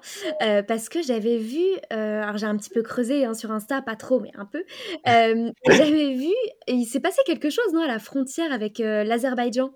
[0.67, 4.20] parce que j'avais vu, alors j'ai un petit peu creusé hein, sur Insta, pas trop,
[4.20, 4.63] mais un peu.
[5.06, 6.34] j'avais vu,
[6.67, 9.72] il s'est passé quelque chose, non, à la frontière avec l'Azerbaïdjan,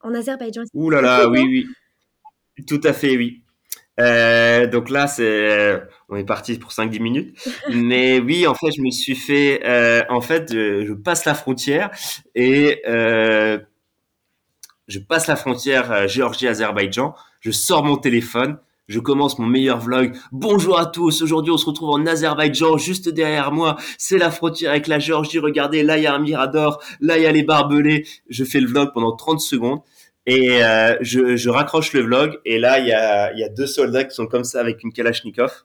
[0.00, 0.62] en Azerbaïdjan.
[0.74, 1.66] Ouh là là, oui, oui.
[2.66, 3.42] Tout à fait, oui.
[4.00, 7.48] Euh, donc là, c'est, on est parti pour 5-10 minutes.
[7.70, 11.90] Mais oui, en fait, je me suis fait, euh, en fait, je, passe la frontière
[12.34, 13.58] et euh,
[14.90, 17.14] je passe la frontière euh, Géorgie-Azerbaïdjan.
[17.38, 18.58] Je sors mon téléphone.
[18.88, 20.16] Je commence mon meilleur vlog.
[20.32, 21.22] Bonjour à tous.
[21.22, 22.76] Aujourd'hui, on se retrouve en Azerbaïdjan.
[22.76, 25.38] Juste derrière moi, c'est la frontière avec la Géorgie.
[25.38, 26.82] Regardez, là, il y a un mirador.
[27.00, 28.04] Là, il y a les barbelés.
[28.28, 29.78] Je fais le vlog pendant 30 secondes.
[30.30, 34.26] Et euh, je, raccroche le vlog et là il y a, deux soldats qui sont
[34.26, 35.64] comme ça avec une Kalachnikov.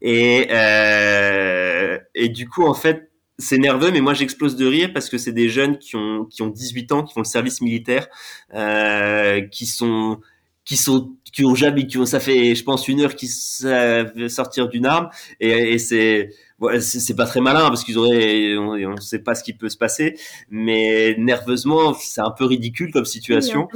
[0.00, 5.10] Et, euh, et du coup en fait c'est nerveux, mais moi j'explose de rire parce
[5.10, 8.08] que c'est des jeunes qui ont qui ont 18 ans, qui font le service militaire,
[8.54, 10.18] euh, qui sont
[10.64, 14.68] qui sont qui ont jamais qui ça fait je pense une heure qu'ils savent sortir
[14.68, 16.30] d'une arme et c'est
[16.80, 19.76] c'est pas très malin parce qu'ils auraient, on, ne sait pas ce qui peut se
[19.76, 20.18] passer,
[20.50, 23.68] mais nerveusement, c'est un peu ridicule comme situation.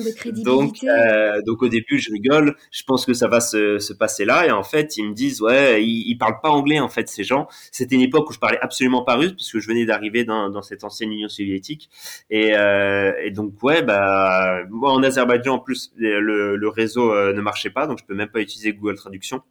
[0.44, 2.56] donc, euh, donc au début, je rigole.
[2.70, 5.42] Je pense que ça va se, se, passer là, et en fait, ils me disent
[5.42, 7.48] ouais, ils, ils, parlent pas anglais en fait ces gens.
[7.70, 10.48] C'était une époque où je parlais absolument pas russe parce que je venais d'arriver dans,
[10.48, 11.90] dans cette ancienne Union soviétique,
[12.30, 17.32] et, euh, et donc ouais, bah moi en Azerbaïdjan en plus le, le réseau euh,
[17.34, 19.42] ne marchait pas, donc je peux même pas utiliser Google Traduction.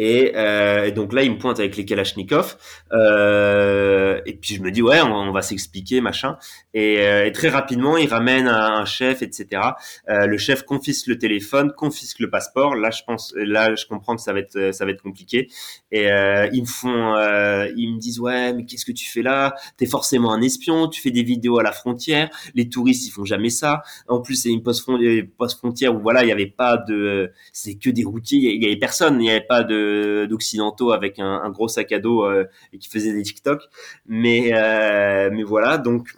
[0.00, 2.56] Euh, et, donc là, il me pointe avec les Kalachnikov.
[2.92, 6.36] Euh, et puis je me dis ouais, on, va s'expliquer machin.
[6.76, 9.62] Euh, et, très rapidement, il ramène un, chef, etc.
[10.08, 12.74] le chef confisque le téléphone, confisque le passeport.
[12.74, 15.48] Là, je pense, là, je comprends que ça va être, ça va être compliqué.
[15.90, 16.08] Et
[16.52, 17.14] ils me font,
[17.76, 19.54] ils me disent ouais, mais qu'est-ce que tu fais là?
[19.76, 20.88] T'es forcément un espion.
[20.88, 22.30] Tu fais des vidéos à la frontière.
[22.54, 23.82] Les touristes, ils font jamais ça.
[24.08, 24.82] En plus, c'est une poste
[25.58, 28.54] frontière où voilà, il y avait pas de, c'est que des routiers.
[28.54, 29.20] Il y avait personne.
[29.32, 33.22] Avait pas de d'occidentaux avec un, gros sac à dos euh, et qui faisaient des
[33.22, 33.62] TikTok.
[34.06, 36.08] Mais euh, mais voilà, donc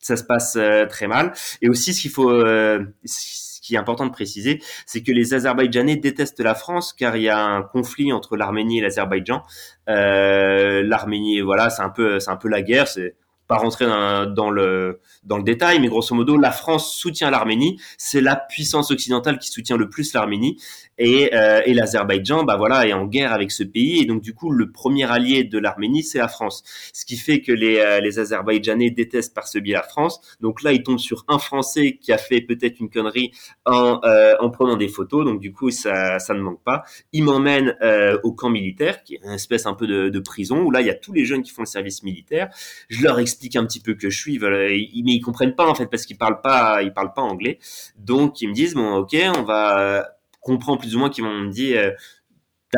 [0.00, 1.32] ça se passe euh, très mal.
[1.62, 5.96] Et aussi, ce qu'il faut ce qui est important de préciser, c'est que les Azerbaïdjanais
[5.96, 9.42] détestent la France car il y a un conflit entre l'Arménie et l'Azerbaïdjan.
[9.86, 12.88] L'Arménie, voilà, c'est un peu, c'est un peu la guerre.
[12.88, 17.78] C'est pas rentrer dans, le dans le détail, mais grosso modo, la France soutient l'Arménie.
[17.98, 20.58] C'est la puissance occidentale qui soutient le plus l'Arménie
[20.98, 24.34] et, euh, et l'Azerbaïdjan, bah voilà, est en guerre avec ce pays et donc du
[24.34, 26.62] coup, le premier allié de l'Arménie, c'est la France.
[26.92, 30.20] Ce qui fait que les euh, les Azerbaïdjanais détestent par ce biais la France.
[30.40, 33.32] Donc là, ils tombent sur un Français qui a fait peut-être une connerie
[33.66, 35.24] en euh, en prenant des photos.
[35.24, 36.84] Donc du coup, ça ça ne manque pas.
[37.12, 37.76] Ils m'emmènent
[38.22, 40.86] au camp militaire, qui est une espèce un peu de, de prison où là, il
[40.86, 42.48] y a tous les jeunes qui font le service militaire.
[42.88, 45.74] Je leur explique explique un petit peu que je suis, mais ils comprennent pas en
[45.74, 47.58] fait parce qu'ils parlent pas, ils parlent pas anglais.
[47.98, 50.08] Donc ils me disent bon ok, on va
[50.40, 51.92] comprendre plus ou moins qu'ils vont me dire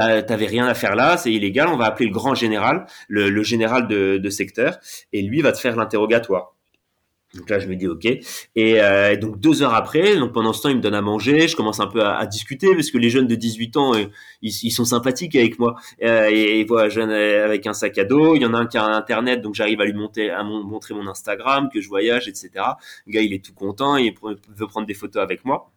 [0.03, 3.43] euh, t'avais rien à faire là, c'est illégal, on va appeler le grand général, le,
[3.43, 4.79] général de, de, secteur,
[5.13, 6.56] et lui va te faire l'interrogatoire.
[7.37, 8.05] Donc là, je me dis OK.
[8.05, 8.21] Et
[8.57, 11.49] euh, donc deux heures après, donc pendant ce temps, il me donne à manger.
[11.49, 14.05] Je commence un peu à, discuter parce que les jeunes de 18 ans, euh,
[14.43, 15.77] ils, sont sympathiques avec moi.
[16.03, 18.35] Euh, et, voilà, jeune avec un sac à dos.
[18.35, 21.07] Il y en a un qui a un internet, donc j'arrive à lui montrer mon
[21.07, 22.51] Instagram, que je voyage, etc.
[23.07, 25.71] Le gars, il est tout content, il veut prendre des photos avec moi.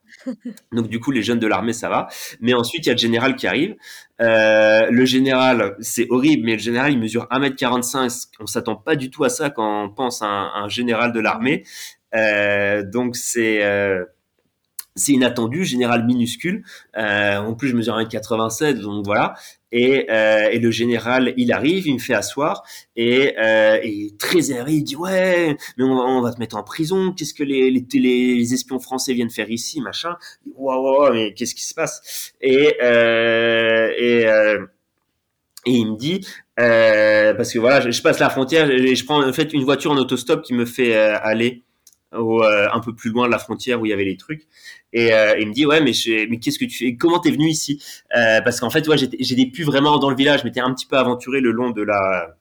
[0.72, 2.08] Donc du coup, les jeunes de l'armée, ça va.
[2.42, 3.76] Mais ensuite, il y a le général qui arrive.
[4.22, 8.28] Euh, le général, c'est horrible, mais le général, il mesure 1m45.
[8.40, 11.64] On s'attend pas du tout à ça quand on pense à un, général de l'armée.
[12.16, 13.64] Euh, donc c'est...
[13.64, 14.06] Euh,
[15.00, 16.64] c'est inattendu, général minuscule.
[16.98, 19.36] Euh, en plus, je mesure 1m87, donc voilà.
[19.72, 22.64] Et, euh, et, le général, il arrive, il me fait asseoir
[22.96, 27.14] et, euh, et très énervé, il dit ouais, mais on va, te mettre en prison.
[27.14, 30.16] Qu'est-ce que les, les, les, espions français viennent faire ici, machin?
[30.56, 32.34] Waouh, wow, mais qu'est-ce qui se passe?
[32.42, 34.66] Et euh, et euh,
[35.68, 36.26] et il me dit
[36.60, 39.64] euh, parce que voilà, je, je, passe la frontière, et je prends en fait une
[39.66, 41.64] voiture en autostop qui me fait aller
[42.16, 44.48] au, un peu plus loin de la frontière où il y avait les trucs.
[44.94, 45.92] Et euh, il me dit ouais mais
[46.30, 46.96] mais qu'est-ce que tu fais?
[46.96, 47.82] Comment t'es venu ici?
[48.16, 50.98] Euh, Parce qu'en fait ouais j'étais plus vraiment dans le village, m'étais un petit peu
[50.98, 52.36] aventuré le long de la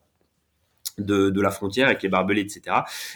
[0.98, 2.62] de, la frontière avec les barbelés etc.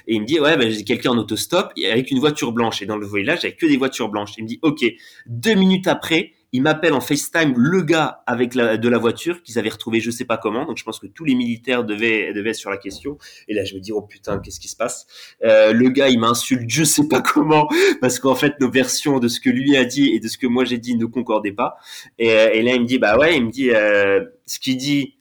[0.06, 2.86] Et il me dit ouais ben, j'ai quelqu'un en autostop avec une voiture blanche et
[2.86, 4.32] dans le village avait que des voitures blanches.
[4.36, 4.84] Il me dit ok
[5.26, 9.58] deux minutes après il m'appelle en FaceTime le gars avec la, de la voiture qu'ils
[9.58, 10.66] avaient retrouvé je sais pas comment.
[10.66, 13.18] Donc je pense que tous les militaires devaient devaient être sur la question.
[13.48, 15.06] Et là je me dis oh putain qu'est-ce qui se passe?
[15.44, 17.68] Euh, Le gars il m'insulte je sais pas comment
[18.00, 20.46] parce qu'en fait nos versions de ce que lui a dit et de ce que
[20.46, 21.76] moi j'ai dit ne concordaient pas.
[22.18, 25.16] Et, et, là il me dit bah ouais il me dit euh, ce qu'il dit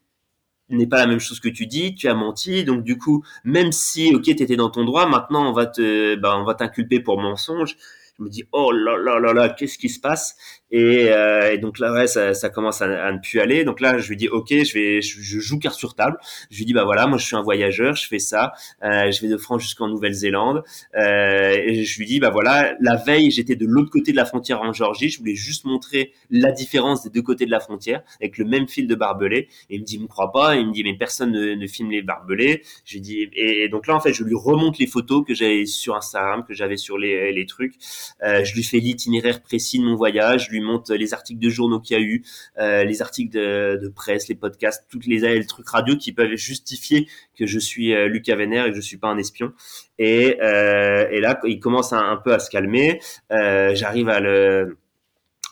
[0.70, 3.74] n'est pas la même chose que tu dis, tu as menti, donc du coup, même
[3.74, 7.02] si, ok, tu étais dans ton droit, maintenant on va te, bah, on va t'inculper
[7.02, 7.76] pour mensonge.
[8.17, 10.36] Je me dis, oh là là là là, qu'est-ce qui se passe?
[10.74, 13.63] Euh, et, donc là, ouais, ça, ça commence à, ne plus aller.
[13.63, 16.17] Donc là, je lui dis, ok, je vais, je, joue carte sur table.
[16.50, 18.54] Je lui dis, bah voilà, moi je suis un voyageur, je fais ça.
[18.84, 20.63] Euh, je vais de France jusqu'en Nouvelle-Zélande.
[20.95, 24.26] Euh, et je lui dis, bah voilà, la veille, j'étais de l'autre côté de la
[24.26, 25.10] frontière en Georgie.
[25.10, 28.67] Je voulais juste montrer la différence des deux côtés de la frontière avec le même
[28.67, 29.50] fil de barbelé.
[29.69, 30.56] Et il me dit, il me croit pas.
[30.56, 32.62] il me dit, mais personne ne, ne filme les barbelés.
[32.86, 35.65] Je lui dis, et, donc là, en fait, je lui remonte les photos que j'avais
[35.65, 37.76] sur Instagram, que j'avais sur les, les trucs.
[38.24, 40.45] Euh, je lui fais l'itinéraire précis de mon voyage.
[40.47, 42.24] Je lui montre les articles de journaux qu'il y a eu,
[42.60, 47.08] euh, les articles de, presse, les podcasts, toutes les, les, trucs radio qui peuvent justifier
[47.38, 49.54] que je suis euh, Lucas Venner et que je suis pas un espion.
[50.00, 53.00] Et, euh, et là, il commence un, peu à se calmer.
[53.30, 54.78] J'arrive à le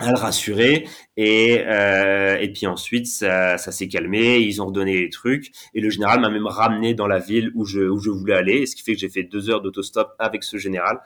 [0.02, 5.10] à le rassurer et et puis ensuite ça, ça s'est calmé ils ont redonné les
[5.10, 8.36] trucs et le général m'a même ramené dans la ville où je où je voulais
[8.36, 11.00] aller ce qui fait que j'ai fait deux heures d'autostop avec ce général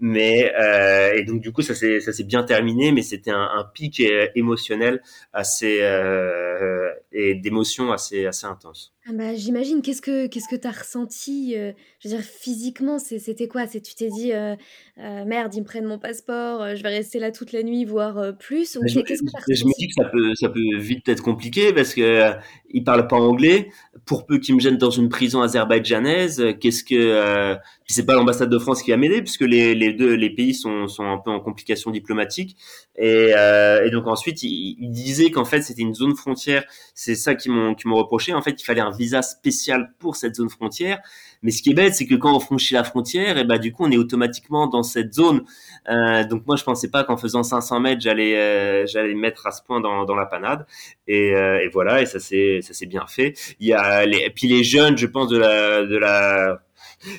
[0.00, 3.64] mais euh, et donc du coup ça s'est ça s'est bien terminé, mais c'était un,
[3.74, 8.94] pic euh, émotionnel assez euh, et d'émotions assez assez intense.
[9.08, 9.80] Ah bah, j'imagine.
[9.80, 13.66] Qu'est-ce que qu'est-ce que t'as ressenti euh, Je veux dire physiquement, c'était quoi?
[13.66, 14.54] C'est tu t'es dit euh,
[14.98, 18.36] euh, merde, ils me prennent mon passeport, je vais rester là toute la nuit, voire
[18.36, 18.76] plus?
[18.76, 21.22] Ou je, qu'est-ce que as je me dis que ça peut ça peut vite être
[21.22, 22.32] compliqué parce que
[22.68, 23.70] ils parlent pas anglais.
[24.04, 28.50] Pour peu qu'ils me gênent dans une prison azerbaïdjanaise, qu'est-ce que puis c'est pas l'ambassade
[28.50, 31.30] de France qui a m'aider puisque les, les deux les pays sont sont un peu
[31.30, 32.56] en complications diplomatiques
[32.96, 36.64] et, et donc ensuite ils, ils disaient qu'en fait c'était une zone frontière.
[36.94, 38.34] C'est ça qui m'ont qui m'ont reproché.
[38.34, 41.00] En fait, il fallait un visa spécial pour cette zone frontière.
[41.42, 43.58] Mais ce qui est bête, c'est que quand on franchit la frontière, et eh ben
[43.58, 45.42] du coup, on est automatiquement dans cette zone.
[45.88, 49.50] Euh, donc moi, je pensais pas qu'en faisant 500 mètres, j'allais euh, j'allais mettre à
[49.50, 50.66] ce point dans, dans la panade.
[51.06, 53.34] Et, euh, et voilà, et ça s'est ça s'est bien fait.
[53.58, 56.60] Il y a les, et puis les jeunes, je pense de la de la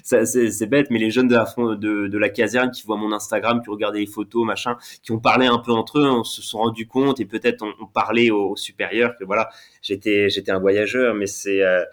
[0.03, 4.05] c'est bête, mais les jeunes de la, caserne qui voient mon Instagram, qui regardaient les
[4.05, 7.63] photos, machin, qui ont parlé un peu entre eux, se sont rendu compte et peut-être
[7.63, 9.49] on, on, parlait aux, supérieurs que voilà,
[9.81, 11.83] j'étais un voyageur, mais c'est euh,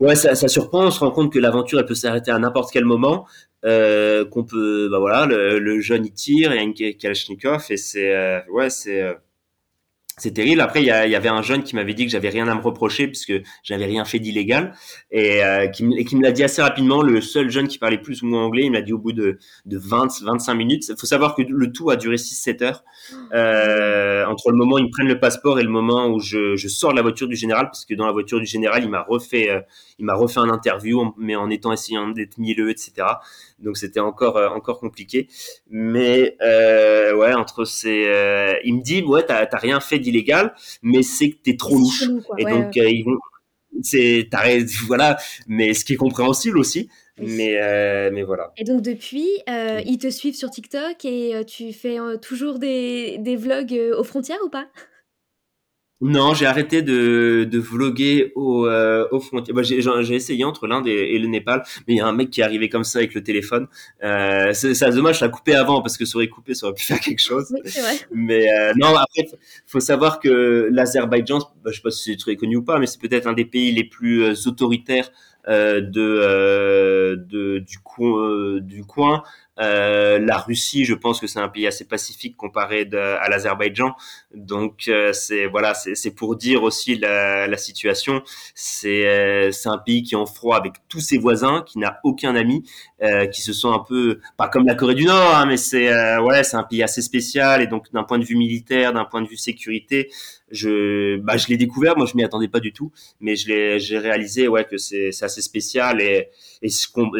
[0.00, 0.86] ouais, ça, surprend.
[0.86, 3.26] On se rend compte que l'aventure, elle peut s'arrêter à n'importe quel moment.
[3.64, 7.66] Euh, qu'on peut, bah voilà, le, le, jeune il tire, il y a une Kalachnikov
[7.70, 9.04] et c'est, euh, ouais, c'est,
[10.22, 10.60] c'est terrible.
[10.60, 12.60] Après, il y, y, avait un jeune qui m'avait dit que j'avais rien à me
[12.60, 13.32] reprocher puisque
[13.64, 14.72] j'avais rien fait d'illégal
[15.10, 17.02] et, euh, qui, qui, me l'a dit assez rapidement.
[17.02, 19.12] Le seul jeune qui parlait plus ou moins anglais, il me l'a dit au bout
[19.12, 20.88] de, de 20, 25 minutes.
[20.90, 22.84] Il faut savoir que le tout a duré 6-7 heures
[23.34, 26.54] euh, entre le moment où ils me prennent le passeport et le moment où je,
[26.54, 28.90] je, sors de la voiture du général parce que dans la voiture du général, il
[28.90, 29.60] m'a refait, euh,
[29.98, 32.92] il m'a refait un interview, mais en étant essayant d'être mielleux, etc.
[33.62, 35.28] Donc c'était encore euh, encore compliqué.
[35.70, 41.02] Mais euh, ouais, entre ces, euh, il me dit ouais, t'as rien fait d'illégal, mais
[41.02, 42.04] c'est que t'es trop louche.
[42.38, 43.18] Et donc euh, ils vont,
[43.82, 44.28] c'est,
[44.86, 46.88] voilà, mais ce qui est compréhensible aussi.
[47.18, 48.52] Mais, euh, mais voilà.
[48.56, 53.36] Et donc depuis, euh, ils te suivent sur TikTok et tu fais toujours des, des
[53.36, 54.66] vlogs aux frontières ou pas?
[56.02, 59.54] Non, j'ai arrêté de, de vloguer au, euh, aux frontières.
[59.54, 62.40] Bah, j'ai essayé entre l'Inde et, le Népal, mais il y a un mec qui
[62.40, 63.68] est arrivé comme ça avec le téléphone.
[64.02, 66.82] Euh, c'est dommage, je l'ai coupé avant parce que ça aurait coupé, ça aurait pu
[66.86, 67.46] faire quelque chose.
[67.52, 67.94] Oui, vrai.
[68.10, 69.26] Mais euh, non, après,
[69.66, 72.86] faut savoir que l'Azerbaïdjan, bah, je sais pas si c'est très connu ou pas, mais
[72.86, 75.10] c'est peut-être un des pays les plus euh, autoritaires
[75.48, 79.22] euh, de, euh, de, du, coin, du coin.
[79.60, 83.94] Euh, la Russie, je pense que c'est un pays assez pacifique comparé de, à l'Azerbaïdjan.
[84.34, 88.22] Donc euh, c'est voilà, c'est pour dire aussi la, la situation.
[88.54, 92.00] C'est euh, c'est un pays qui est en froid avec tous ses voisins, qui n'a
[92.02, 92.64] aucun ami,
[93.32, 95.88] qui se sont un peu pas comme la Corée du Nord, hein, mais c'est
[96.18, 99.22] ouais, c'est un pays assez spécial et donc d'un point de vue militaire, d'un point
[99.22, 100.08] de vue sécurité,
[100.50, 101.96] je bah je l'ai découvert.
[101.96, 105.08] Moi, je m'y attendais pas du tout, mais je l'ai j'ai réalisé ouais que c'est
[105.22, 106.28] assez spécial et
[106.62, 107.10] et ce qu'on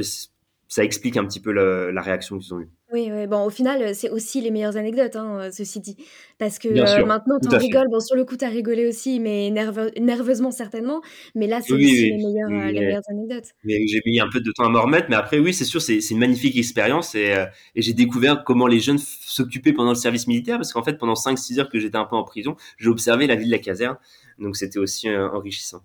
[0.72, 2.70] ça explique un petit peu le, la réaction qu'ils ont eue.
[2.94, 5.98] Oui, bon, au final, c'est aussi les meilleures anecdotes, hein, euh, ceci dit.
[6.38, 7.88] Parce que euh, maintenant, tu en rigoles.
[7.90, 11.02] Bon, sur le coup, tu as rigolé aussi, mais nerveusement, certainement.
[11.34, 13.50] Mais là, c'est aussi les, meilleures, euh, les meilleures anecdotes.
[13.66, 15.98] J'ai mis un peu de temps à m'en remettre, mais après, oui, c'est sûr, c'est
[16.10, 17.14] une magnifique expérience.
[17.14, 17.34] Et,
[17.74, 21.14] et j'ai découvert comment les jeunes s'occupaient pendant le service militaire, parce qu'en fait, pendant
[21.14, 23.98] 5-6 heures que j'étais un peu en prison, j'ai observé la vie de la caserne.
[24.38, 25.82] Donc, c'était aussi enrichissant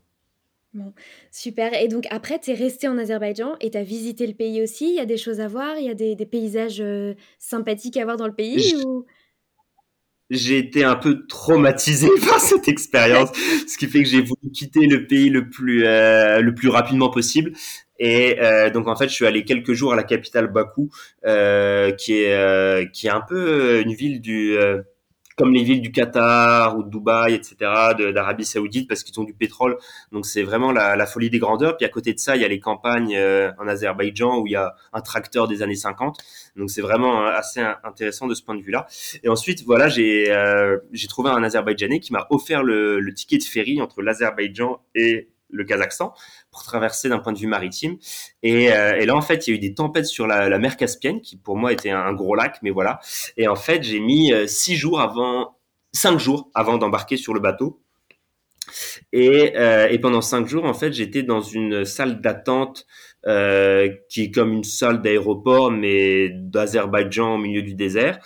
[1.32, 1.74] super.
[1.74, 4.90] Et donc après, tu es resté en Azerbaïdjan et tu as visité le pays aussi.
[4.90, 8.04] Il y a des choses à voir, il y a des, paysages euh, sympathiques à
[8.04, 9.06] voir dans le pays ou...
[10.30, 13.30] j'ai été un peu traumatisé par cette expérience,
[13.68, 17.10] ce qui fait que j'ai voulu quitter le pays le plus euh, le plus rapidement
[17.10, 17.54] possible.
[18.00, 20.90] Et euh, donc en fait, je suis allé quelques jours à la capitale Bakou,
[21.24, 24.58] qui est qui est un peu une ville du
[25.38, 27.56] comme les villes du Qatar ou de Dubaï, etc.,
[28.14, 29.78] d'Arabie Saoudite, parce qu'ils ont du pétrole.
[30.12, 31.78] Donc c'est vraiment la, folie des grandeurs.
[31.78, 34.54] Puis à côté de ça, il y a les campagnes euh, en Azerbaïdjan où il
[34.54, 36.18] y a un tracteur des années 50.
[36.56, 38.88] Donc c'est vraiment euh, assez intéressant de ce point de vue-là.
[39.24, 43.38] Et ensuite, voilà, j'ai euh, j'ai trouvé un Azerbaïdjanais qui m'a offert le, le ticket
[43.38, 46.14] de ferry entre l'Azerbaïdjan et le Kazakhstan
[46.52, 47.98] pour traverser d'un point de vue maritime.
[48.44, 50.78] Et, euh, et, là, en fait, il y a eu des tempêtes sur la, mer
[50.78, 53.00] Caspienne, qui pour moi était un, gros lac, mais voilà.
[53.38, 55.58] Et en fait, j'ai mis euh, six jours avant,
[55.94, 57.82] cinq jours avant d'embarquer sur le bateau.
[59.14, 62.86] Et, euh, et, pendant cinq jours, en fait, j'étais dans une salle d'attente
[64.10, 68.20] qui est comme une salle d'aéroport, mais d'Azerbaïdjan au milieu du désert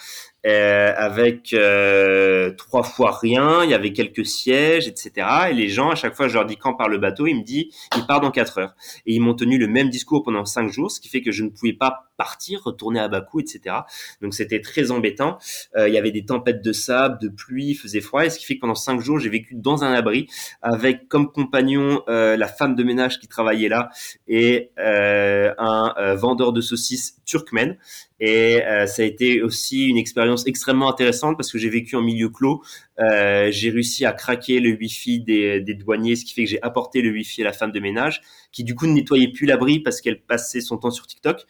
[0.45, 5.27] euh, avec euh, trois fois rien, il y avait quelques sièges, etc.
[5.51, 7.43] Et les gens, à chaque fois, je leur dis quand part le bateau, ils me
[7.43, 7.65] disent
[7.95, 8.75] il part dans quatre heures.
[9.05, 11.43] Et ils m'ont tenu le même discours pendant cinq jours, ce qui fait que je
[11.43, 13.77] ne pouvais pas partir, retourner à Bakou, etc.
[14.21, 15.39] Donc c'était très embêtant.
[15.75, 18.37] Euh, il y avait des tempêtes de sable, de pluie, il faisait froid, et ce
[18.37, 20.27] qui fait que pendant cinq jours, j'ai vécu dans un abri
[20.61, 23.89] avec comme compagnon euh, la femme de ménage qui travaillait là
[24.27, 27.77] et euh, un euh, vendeur de saucisses turkmène.
[28.23, 32.03] Et euh, ça a été aussi une expérience extrêmement intéressante parce que j'ai vécu en
[32.03, 32.61] milieu clos.
[32.99, 36.61] Euh, j'ai réussi à craquer le wifi des, des douaniers, ce qui fait que j'ai
[36.61, 39.79] apporté le wifi à la femme de ménage, qui du coup ne nettoyait plus l'abri
[39.79, 41.45] parce qu'elle passait son temps sur TikTok,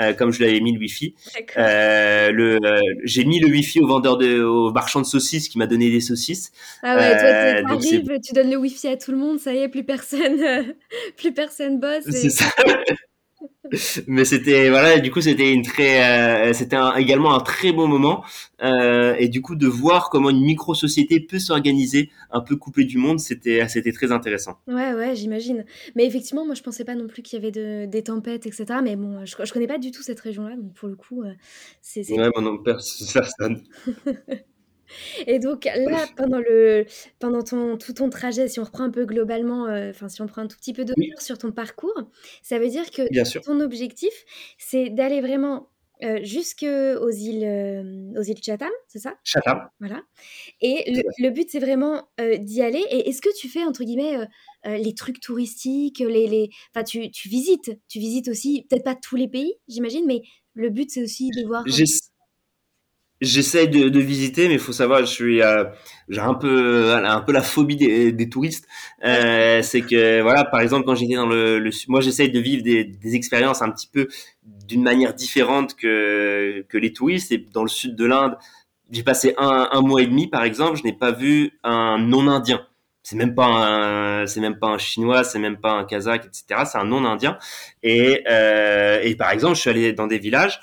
[0.00, 1.14] euh, comme je l'avais mis le wifi.
[1.56, 5.58] Euh, le, euh, j'ai mis le wifi au vendeur de, au marchand de saucisses qui
[5.58, 6.50] m'a donné des saucisses.
[6.82, 9.58] Ah ouais, toi tu arrives, tu donnes le wifi à tout le monde, ça y
[9.58, 10.74] est, plus personne,
[11.16, 12.04] plus personne bosse.
[12.10, 12.46] C'est ça.
[14.06, 18.24] mais c'était voilà du coup c'était une très euh, c'était également un très beau moment
[18.62, 22.84] euh, et du coup de voir comment une micro société peut s'organiser un peu coupée
[22.84, 24.58] du monde c'était c'était très intéressant.
[24.66, 25.64] Ouais ouais j'imagine.
[25.94, 28.80] Mais effectivement moi je pensais pas non plus qu'il y avait de, des tempêtes etc
[28.82, 31.22] mais bon je, je connais pas du tout cette région là donc pour le coup
[31.22, 31.32] euh,
[31.82, 33.62] c'est ouais mon nom personne
[35.26, 36.86] Et donc là, pendant le,
[37.18, 40.26] pendant ton, tout ton trajet, si on reprend un peu globalement, euh, enfin si on
[40.26, 41.12] prend un tout petit peu de oui.
[41.18, 42.10] sur ton parcours,
[42.42, 43.02] ça veut dire que
[43.40, 44.12] ton objectif,
[44.58, 45.68] c'est d'aller vraiment
[46.02, 49.14] euh, jusqu'aux îles, euh, aux îles Chatham, c'est ça?
[49.24, 49.66] Chatham.
[49.80, 50.02] Voilà.
[50.60, 52.84] Et le, le but, c'est vraiment euh, d'y aller.
[52.90, 54.18] Et est-ce que tu fais, entre guillemets,
[54.64, 56.50] les trucs touristiques les, les...
[56.74, 57.78] Enfin, tu, tu visites.
[57.88, 60.22] Tu visites aussi, peut-être pas tous les pays, j'imagine, mais
[60.54, 61.64] le but, c'est aussi de voir...
[63.22, 65.64] J'essaie de, de, visiter, mais il faut savoir, je suis, euh,
[66.10, 68.68] j'ai un peu, un peu la phobie des, des touristes.
[69.06, 72.62] Euh, c'est que, voilà, par exemple, quand j'étais dans le, le moi, j'essaie de vivre
[72.62, 74.08] des, des expériences un petit peu
[74.42, 77.32] d'une manière différente que que les touristes.
[77.32, 78.36] Et dans le sud de l'Inde,
[78.90, 82.66] j'ai passé un, un mois et demi, par exemple, je n'ai pas vu un non-indien.
[83.02, 86.62] C'est même pas un, c'est même pas un chinois, c'est même pas un kazakh, etc.
[86.66, 87.38] C'est un non-indien.
[87.84, 90.60] Et, euh, et par exemple, je suis allé dans des villages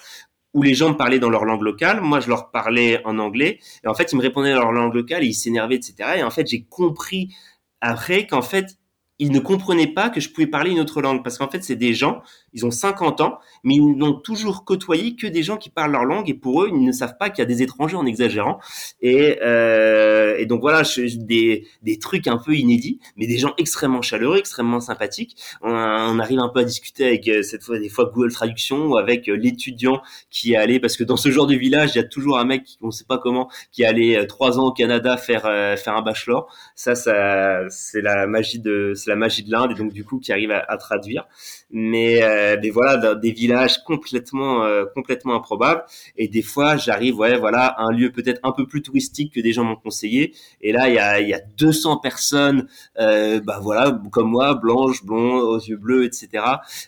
[0.54, 3.60] où les gens me parlaient dans leur langue locale, moi je leur parlais en anglais,
[3.84, 5.96] et en fait ils me répondaient dans leur langue locale, et ils s'énervaient, etc.
[6.18, 7.34] Et en fait j'ai compris
[7.82, 8.78] après qu'en fait
[9.24, 11.78] ils ne comprenaient pas que je pouvais parler une autre langue, parce qu'en fait c'est
[11.78, 12.22] des gens,
[12.52, 16.04] ils ont 50 ans, mais ils n'ont toujours côtoyé que des gens qui parlent leur
[16.04, 18.60] langue, et pour eux ils ne savent pas qu'il y a des étrangers en exagérant.
[19.02, 24.02] Et, euh, donc voilà, je, des, des trucs un peu inédits, mais des gens extrêmement
[24.02, 25.38] chaleureux, extrêmement sympathiques.
[25.62, 28.98] On, arrive un peu à discuter avec euh, cette fois des fois Google Traduction ou
[28.98, 32.02] avec euh, l'étudiant qui est allé, parce que dans ce genre de village, il y
[32.02, 34.74] a toujours un mec, on ne sait pas comment, qui est allé trois ans au
[34.74, 35.44] Canada faire
[35.78, 36.54] faire un bachelor.
[36.76, 40.32] Ça, c'est la magie de c'est la magie de l'Inde et donc du coup qui
[40.32, 41.28] arrive à, traduire.
[41.72, 45.84] Mais euh, mais voilà, des villages complètement euh, complètement improbables.
[46.18, 49.40] Et des fois, j'arrive, ouais, voilà, à un lieu peut-être un peu plus touristique que
[49.40, 50.34] des gens m'ont conseillé.
[50.62, 52.68] Et là, il y a y a 200 personnes,
[53.00, 56.44] euh, bah voilà, comme moi, blanches, blondes, aux yeux bleus, etc.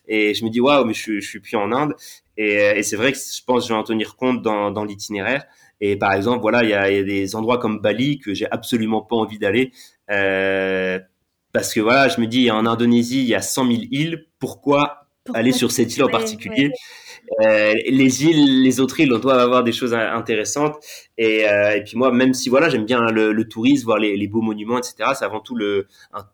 [0.07, 1.95] Et je me dis waouh, mais je, je suis plus en Inde.
[2.37, 5.45] Et, et c'est vrai que je pense je vais en tenir compte dans, dans l'itinéraire.
[5.81, 9.01] Et par exemple, voilà, il y y a des endroits comme Bali que j'ai absolument
[9.01, 9.71] pas envie d'aller.
[10.11, 10.99] Euh,
[11.55, 14.27] parce que voilà, je me dis, en Indonésie, il y a 100 000 îles.
[14.39, 16.73] Pourquoi, Pourquoi aller sur cette île en particulier
[17.39, 17.47] ouais.
[17.47, 20.75] euh, Les îles, les autres îles, on doit avoir des choses intéressantes.
[21.17, 24.17] Et, euh, et puis moi, même si voilà, j'aime bien le, le, tourisme, voir les,
[24.17, 25.11] les, beaux monuments, etc.
[25.17, 26.25] C'est avant tout le un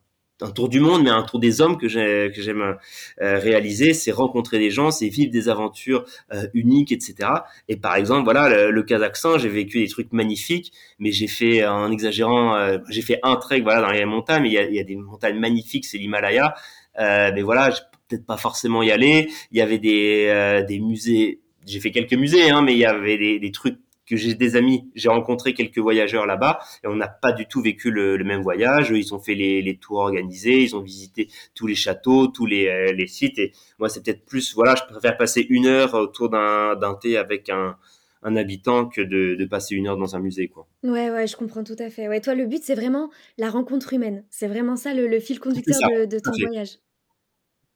[0.43, 2.77] un tour du monde, mais un tour des hommes que j'ai que j'aime
[3.21, 7.29] euh, réaliser, c'est rencontrer des gens, c'est vivre des aventures euh, uniques, etc.
[7.67, 11.65] Et par exemple, voilà, le, le Kazakhstan, j'ai vécu des trucs magnifiques, mais j'ai fait
[11.65, 14.69] en exagérant, euh, j'ai fait un trek, voilà, dans les montagnes, mais il y a,
[14.69, 16.55] y a des montagnes magnifiques, c'est l'Himalaya,
[16.99, 17.71] euh, mais voilà,
[18.07, 19.29] peut-être pas forcément y aller.
[19.51, 23.17] Il y avait des des musées, j'ai fait quelques musées, hein, mais il y avait
[23.17, 23.77] des, des trucs
[24.11, 27.61] que j'ai des amis, j'ai rencontré quelques voyageurs là-bas et on n'a pas du tout
[27.61, 28.89] vécu le, même voyage.
[28.89, 32.67] Ils ont fait les, les, tours organisés, ils ont visité tous les châteaux, tous les,
[32.67, 36.29] euh, les sites et moi c'est peut-être plus, voilà, je préfère passer une heure autour
[36.29, 37.77] d'un thé avec un,
[38.23, 40.67] un habitant que de, de, passer une heure dans un musée, quoi.
[40.83, 42.07] Ouais, ouais, je comprends tout à fait.
[42.07, 44.23] Ouais, toi, le but, c'est vraiment la rencontre humaine.
[44.29, 46.77] C'est vraiment ça le, fil conducteur de, de, ton voyage.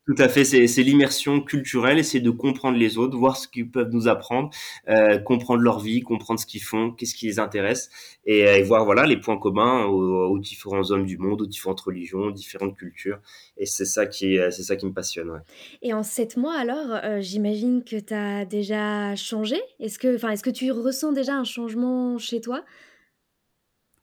[0.06, 3.90] Tout à fait, c'est l'immersion culturelle, essayer de comprendre les autres, voir ce qu'ils peuvent
[3.92, 4.52] nous apprendre,
[4.88, 7.90] euh, comprendre leur vie, comprendre ce qu'ils font, qu'est-ce qui les intéresse,
[8.28, 12.20] et, euh, voir voilà les points communs aux, différents hommes du monde, aux différentes religions,
[12.20, 13.20] aux différentes cultures.
[13.58, 15.32] Et c'est ça qui c'est ça qui me passionne.
[15.32, 15.40] Ouais.
[15.82, 19.58] Et en sept mois alors, euh, j'imagine que tu as déjà changé?
[19.80, 22.64] Est-ce que, enfin, est-ce que tu ressens déjà un changement chez toi?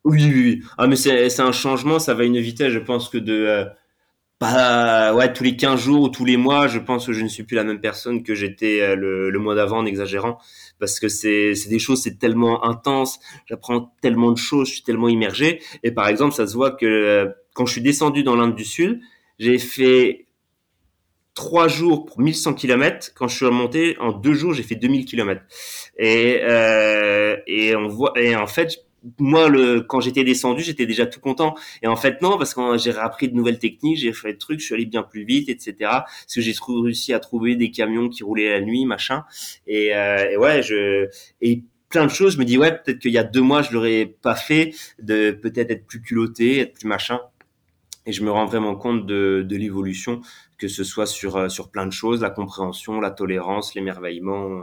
[0.05, 0.62] Oui, oui, oui.
[0.78, 3.68] Ah, mais c'est un changement, ça va à une vitesse, je pense que de
[4.43, 7.28] bah ouais, tous les 15 jours ou tous les mois, je pense que je ne
[7.28, 10.38] suis plus la même personne que j'étais euh, le, mois d'avant en exagérant
[10.80, 14.82] parce que c'est c'est des choses c'est tellement intense, j'apprends tellement de choses, je suis
[14.82, 18.34] tellement immergé et par exemple, ça se voit que euh, quand je suis descendu dans
[18.34, 19.01] l'Inde du Sud,
[19.38, 20.26] j'ai fait
[21.34, 23.12] trois jours pour 1100 km.
[23.14, 25.40] Quand je suis remonté, en deux jours, j'ai fait 2000 km.
[25.99, 28.84] Et, euh, et on voit, et en fait,
[29.18, 31.55] moi, le, quand j'étais descendu, j'étais déjà tout content.
[31.82, 34.61] Et en fait, non, parce que j'ai appris de nouvelles techniques, j'ai fait des trucs,
[34.61, 35.74] je suis allé bien plus vite, etc.
[35.80, 39.24] Parce que j'ai réussi à trouver des camions qui roulaient la nuit, machin.
[39.66, 41.09] Et, euh, et ouais, je
[41.40, 42.34] et plein de choses.
[42.34, 45.30] Je me dis ouais, peut-être qu'il y a deux mois, je l'aurais pas fait, de
[45.32, 47.20] peut-être être plus culotté, être plus machin.
[48.07, 50.22] Et je me rends vraiment compte de, de l'évolution,
[50.59, 54.62] que ce soit sur euh, sur plein de choses, la compréhension, la tolérance, l'émerveillement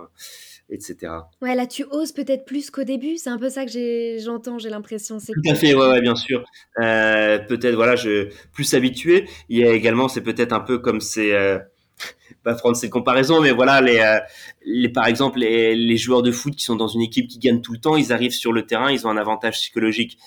[0.70, 1.14] etc.
[1.42, 3.18] Ouais, là, tu oses peut-être plus qu'au début.
[3.18, 5.18] C'est un peu ça que j'entends, j'ai l'impression.
[5.20, 6.44] Tout à fait, ouais, ouais bien sûr.
[6.80, 9.28] Euh, peut-être, voilà, je plus habitué.
[9.50, 11.34] Il y a également, c'est peut-être un peu comme c'est.
[11.34, 11.60] Euh,
[12.44, 14.20] pas prendre ces comparaisons, mais voilà, les, euh,
[14.66, 17.62] les par exemple, les, les, joueurs de foot qui sont dans une équipe qui gagne
[17.62, 20.18] tout le temps, ils arrivent sur le terrain, ils ont un avantage psychologique.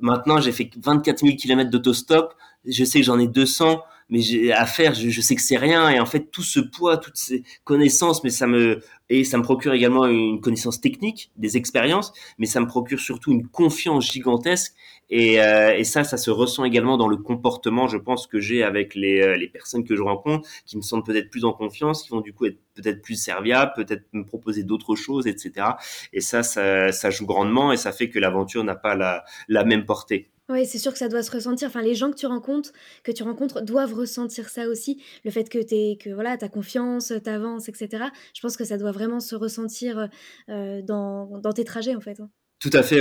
[0.00, 2.34] Maintenant, j'ai fait 24 000 km d'autostop,
[2.64, 5.56] je sais que j'en ai 200, mais j'ai à faire, je, je, sais que c'est
[5.56, 8.82] rien et en fait tout ce poids, toutes ces connaissances, mais ça me
[9.12, 13.30] et ça me procure également une connaissance technique, des expériences, mais ça me procure surtout
[13.30, 14.72] une confiance gigantesque
[15.10, 18.62] et, euh, et ça, ça se ressent également dans le comportement, je pense que j'ai
[18.62, 22.02] avec les, euh, les personnes que je rencontre, qui me sentent peut-être plus en confiance,
[22.02, 25.66] qui vont du coup être peut-être plus serviables, peut-être me proposer d'autres choses, etc.
[26.14, 29.64] Et ça, ça, ça joue grandement et ça fait que l'aventure n'a pas la, la
[29.64, 30.30] même portée.
[30.52, 31.68] Oui, c'est sûr que ça doit se ressentir.
[31.68, 32.72] Enfin, les gens que tu rencontres,
[33.02, 35.02] que tu rencontres doivent ressentir ça aussi.
[35.24, 38.04] Le fait que tu que voilà, as confiance, t'avances, etc.
[38.34, 40.08] Je pense que ça doit vraiment se ressentir
[40.50, 42.20] euh, dans, dans, tes trajets, en fait.
[42.20, 42.28] Hein.
[42.60, 43.00] Tout à fait.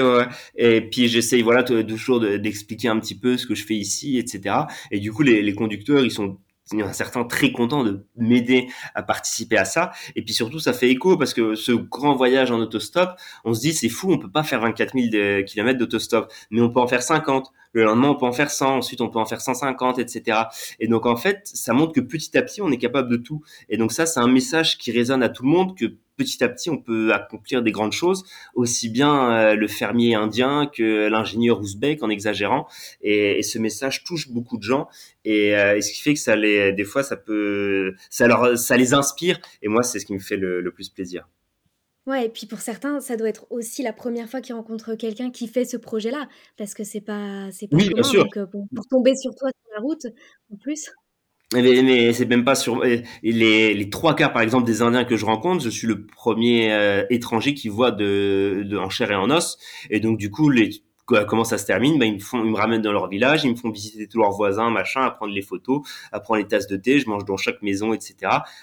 [0.55, 4.55] Et puis j'essaye, voilà, toujours d'expliquer un petit peu ce que je fais ici, etc.
[4.89, 6.39] Et du coup, les, les conducteurs, ils sont
[6.79, 9.91] a certains très contents de m'aider à participer à ça.
[10.15, 13.11] Et puis surtout, ça fait écho parce que ce grand voyage en autostop,
[13.43, 16.69] on se dit c'est fou, on peut pas faire 24 000 km d'autostop, mais on
[16.69, 17.51] peut en faire 50.
[17.73, 18.77] Le lendemain, on peut en faire 100.
[18.77, 20.39] Ensuite, on peut en faire 150, etc.
[20.79, 23.41] Et donc, en fait, ça montre que petit à petit, on est capable de tout.
[23.69, 25.85] Et donc ça, c'est un message qui résonne à tout le monde que
[26.23, 28.23] petit à petit, on peut accomplir des grandes choses,
[28.55, 32.67] aussi bien euh, le fermier indien que l'ingénieur ouzbek en exagérant.
[33.01, 34.87] Et, ce message touche beaucoup de gens,
[35.27, 38.77] euh, et, ce qui fait que ça les, des fois, ça peut, ça leur, ça
[38.77, 39.39] les inspire.
[39.61, 41.27] Et moi, c'est ce qui me fait le, plus plaisir.
[42.07, 45.29] Ouais, et puis pour certains, ça doit être aussi la première fois qu'ils rencontrent quelqu'un
[45.29, 48.23] qui fait ce projet-là, parce que c'est pas, c'est pas oui, bien sûr.
[48.23, 50.07] Donc, euh, pour tomber sur toi sur la route,
[50.51, 50.89] en plus.
[51.53, 55.17] Mais, mais c'est même pas sur les, les trois quarts par exemple des Indiens que
[55.17, 59.15] je rencontre, je suis le premier euh, étranger qui voit de, de en chair et
[59.15, 59.57] en os,
[59.89, 60.69] et donc du coup les
[61.27, 61.99] comment ça se termine?
[61.99, 64.19] Bah, ils me font ils me ramènent dans leur village ils me font visiter tous
[64.19, 65.81] leurs voisins machin à prendre les photos
[66.13, 68.15] à prendre les tasses de thé je mange dans chaque maison etc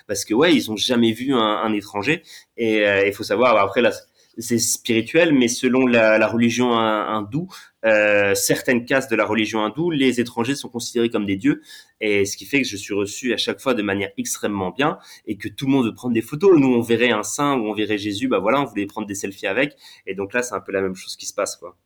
[0.06, 2.22] parce que ouais ils ont jamais vu un, un étranger.
[2.56, 3.90] Et euh, il faut savoir après là
[4.38, 7.48] c'est spirituel, mais selon la, religion hindoue,
[7.84, 11.60] euh, certaines castes de la religion hindoue, les étrangers sont considérés comme des dieux,
[12.00, 14.98] et ce qui fait que je suis reçu à chaque fois de manière extrêmement bien,
[15.26, 16.58] et que tout le monde veut prendre des photos.
[16.58, 19.14] Nous, on verrait un saint ou on verrait Jésus, bah voilà, on voulait prendre des
[19.14, 19.76] selfies avec,
[20.06, 21.76] et donc là, c'est un peu la même chose qui se passe, quoi.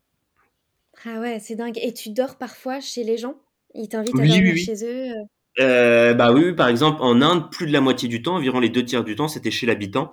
[1.04, 1.78] Ah ouais, c'est dingue.
[1.82, 3.34] Et tu dors parfois chez les gens?
[3.74, 5.24] Ils t'invitent à dormir chez eux euh?
[5.60, 8.70] Euh, bah oui, par exemple, en Inde, plus de la moitié du temps, environ les
[8.70, 10.10] deux tiers du temps, c'était chez l'habitant.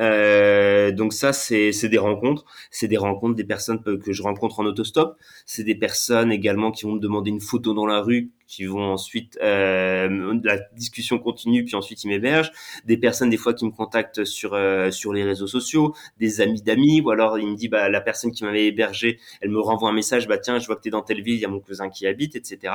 [0.00, 2.44] Euh, donc ça, c'est des rencontres.
[2.70, 5.16] C'est des rencontres des personnes que je rencontre en autostop.
[5.46, 8.92] C'est des personnes également qui vont me demander une photo dans la rue qui vont
[8.92, 12.50] ensuite euh, la discussion continue puis ensuite ils m'hébergent.
[12.84, 15.94] Des personnes des fois qui me contactent sur euh, sur les réseaux sociaux.
[16.18, 17.00] Des amis d'amis.
[17.00, 19.92] Ou alors il me dit bah la personne qui m'avait hébergé elle me renvoie un
[19.92, 20.26] message.
[20.26, 21.88] Bah tiens je vois que tu es dans telle ville il y a mon cousin
[21.88, 22.74] qui habite etc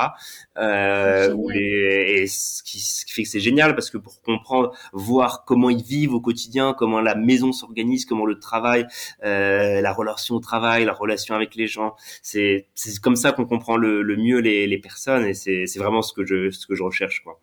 [0.57, 4.71] euh, les, et ce qui, ce qui fait que c'est génial parce que pour comprendre
[4.93, 8.87] voir comment ils vivent au quotidien comment la maison s'organise comment le travail
[9.25, 13.45] euh, la relation au travail la relation avec les gens c'est c'est comme ça qu'on
[13.45, 16.67] comprend le, le mieux les, les personnes et c'est c'est vraiment ce que je ce
[16.67, 17.39] que je recherche quoi.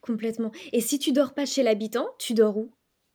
[0.00, 0.50] Complètement.
[0.72, 2.70] Et si tu dors pas chez l'habitant, tu dors où?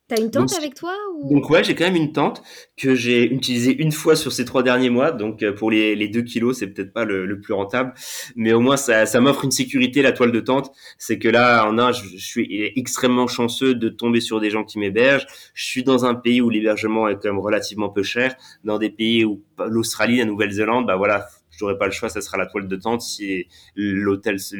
[0.08, 1.34] T'as une tente avec toi ou...
[1.34, 2.42] Donc ouais, j'ai quand même une tente
[2.78, 5.12] que j'ai utilisée une fois sur ces trois derniers mois.
[5.12, 7.92] Donc euh, pour les, les deux kilos, c'est peut-être pas le, le, plus rentable,
[8.34, 10.72] mais au moins ça, ça m'offre une sécurité la toile de tente.
[10.96, 14.64] C'est que là, en un, je, je, suis extrêmement chanceux de tomber sur des gens
[14.64, 15.26] qui m'hébergent.
[15.52, 18.34] Je suis dans un pays où l'hébergement est quand même relativement peu cher.
[18.64, 21.28] Dans des pays où l'Australie, la Nouvelle-Zélande, bah voilà,
[21.58, 24.56] j'aurais pas le choix, ça sera la toile de tente si l'hôtel ce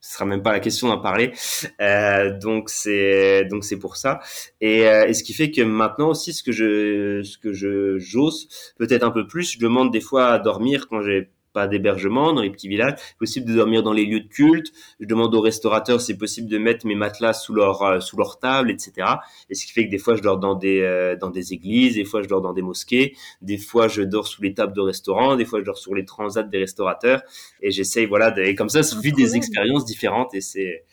[0.00, 1.32] sera même pas la question d'en parler.
[1.80, 4.20] Euh, donc c'est donc c'est pour ça.
[4.60, 7.98] Et, euh, et, ce qui fait que maintenant aussi ce que je ce que je
[7.98, 12.34] j'ose peut-être un peu plus, je demande des fois à dormir quand j'ai pas d'hébergement
[12.34, 12.96] dans les petits villages.
[12.98, 14.72] C'est possible de dormir dans les lieux de culte.
[15.00, 18.18] Je demande aux restaurateurs si c'est possible de mettre mes matelas sous leur euh, sous
[18.18, 19.06] leur table, etc.
[19.48, 21.94] Et ce qui fait que des fois je dors dans des euh, dans des églises,
[21.94, 24.82] des fois je dors dans des mosquées, des fois je dors sous les tables de
[24.82, 27.22] restaurants, des fois je dors sur les transats des restaurateurs.
[27.62, 30.84] Et j'essaye voilà de, et comme ça, ça fait des expériences différentes et c'est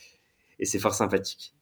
[0.59, 1.53] et c'est fort sympathique.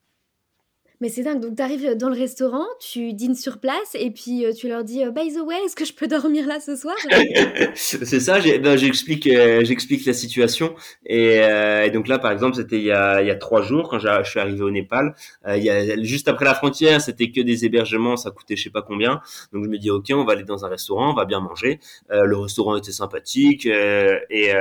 [1.02, 1.40] Mais c'est dingue.
[1.40, 4.84] Donc, tu arrives dans le restaurant, tu dînes sur place et puis euh, tu leur
[4.84, 6.96] dis euh, By the way, est-ce que je peux dormir là ce soir?
[7.76, 8.40] C'est ça.
[8.40, 10.76] Ben, j'explique, euh, j'explique la situation.
[11.06, 14.30] Et, et, donc là, par exemple, c'était il il y a trois jours quand je
[14.30, 15.16] suis arrivé au Népal.
[15.48, 18.70] il y a, juste après la frontière, c'était que des hébergements, ça coûtait je sais
[18.70, 19.22] pas combien.
[19.54, 21.80] Donc je me dis ok, on va aller dans un restaurant, on va bien manger.
[22.10, 24.52] le restaurant était sympathique et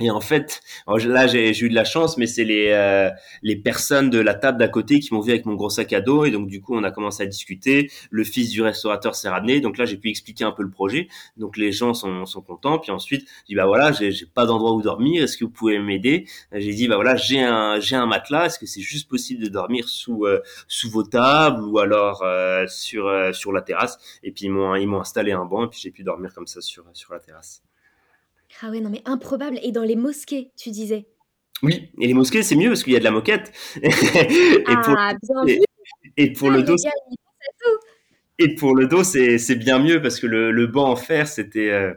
[0.00, 3.10] et en fait, là j'ai eu de la chance, mais c'est les euh,
[3.42, 6.00] les personnes de la table d'à côté qui m'ont vu avec mon gros sac à
[6.00, 7.90] dos et donc du coup on a commencé à discuter.
[8.10, 11.08] Le fils du restaurateur s'est ramené, donc là j'ai pu expliquer un peu le projet.
[11.36, 12.78] Donc les gens sont, sont contents.
[12.78, 15.22] Puis ensuite, je dis bah voilà, j'ai pas d'endroit où dormir.
[15.22, 16.26] Est-ce que vous pouvez m'aider?
[16.52, 18.46] J'ai dit bah voilà, j'ai un j'ai un matelas.
[18.46, 22.66] Est-ce que c'est juste possible de dormir sous euh, sous vos tables ou alors euh,
[22.68, 23.98] sur sur la terrasse?
[24.22, 26.46] Et puis ils m'ont ils m'ont installé un banc et puis j'ai pu dormir comme
[26.46, 27.62] ça sur sur la terrasse.
[28.60, 29.58] Ah ouais, non mais improbable.
[29.62, 31.06] Et dans les mosquées, tu disais
[31.62, 33.52] Oui, et les mosquées, c'est mieux parce qu'il y a de la moquette.
[33.82, 35.56] et, pour, ah, bien
[36.16, 36.76] et, pour le dos...
[38.38, 41.70] Et pour le dos, c'est bien mieux parce que le, le banc en fer, c'était...
[41.70, 41.92] Euh,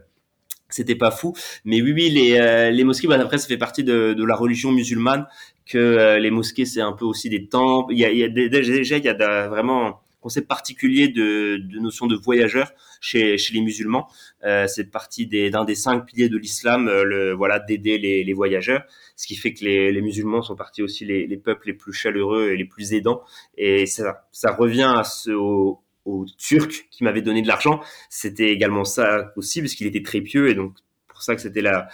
[0.70, 1.34] c'était pas fou,
[1.64, 4.36] mais oui, oui, les, euh, les mosquées, bah, après, ça fait partie de, de la
[4.36, 5.28] religion musulmane,
[5.66, 7.94] que euh, les mosquées, c'est un peu aussi des temples.
[7.94, 12.08] Il y a, il y a déjà, il y a vraiment concept particulier de, notion
[12.08, 14.08] de voyageur chez, chez les musulmans.
[14.44, 18.82] Euh, c'est partie d'un des, cinq piliers de l'islam, euh, le voilà d'aider les, voyageurs,
[19.16, 21.94] ce qui fait que les, les musulmans sont partis aussi les, les, peuples les plus
[21.94, 23.22] chaleureux et les plus aidants.
[23.56, 27.80] Et ça, ça revient à ce, au, au Turc qui m'avait donné de l'argent.
[28.10, 30.74] C'était également ça aussi parce qu'il était très pieux et donc
[31.08, 31.88] pour ça que c'était la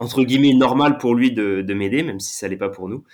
[0.00, 3.04] entre guillemets normal pour lui de, de m'aider, même si ça l'est pas pour nous.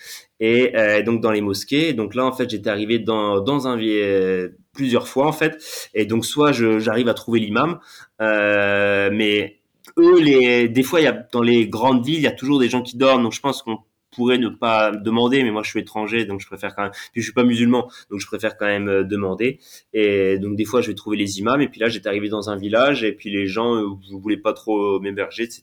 [0.40, 1.92] Et euh, donc dans les mosquées.
[1.92, 5.62] Donc là en fait j'étais arrivé dans dans un euh, plusieurs fois en fait.
[5.94, 7.78] Et donc soit j'arrive à trouver l'imam,
[8.20, 9.60] euh, mais
[9.98, 12.58] eux les des fois il y a dans les grandes villes il y a toujours
[12.58, 13.24] des gens qui dorment.
[13.24, 13.78] Donc je pense qu'on
[14.20, 16.92] pourrais ne pas demander, mais moi je suis étranger, donc je préfère quand même.
[17.12, 19.58] Puis je suis pas musulman, donc je préfère quand même euh, demander.
[19.94, 21.62] Et donc des fois je vais trouver les imams.
[21.62, 24.36] Et puis là j'étais arrivé dans un village et puis les gens ne euh, voulaient
[24.36, 25.62] pas trop m'héberger, etc.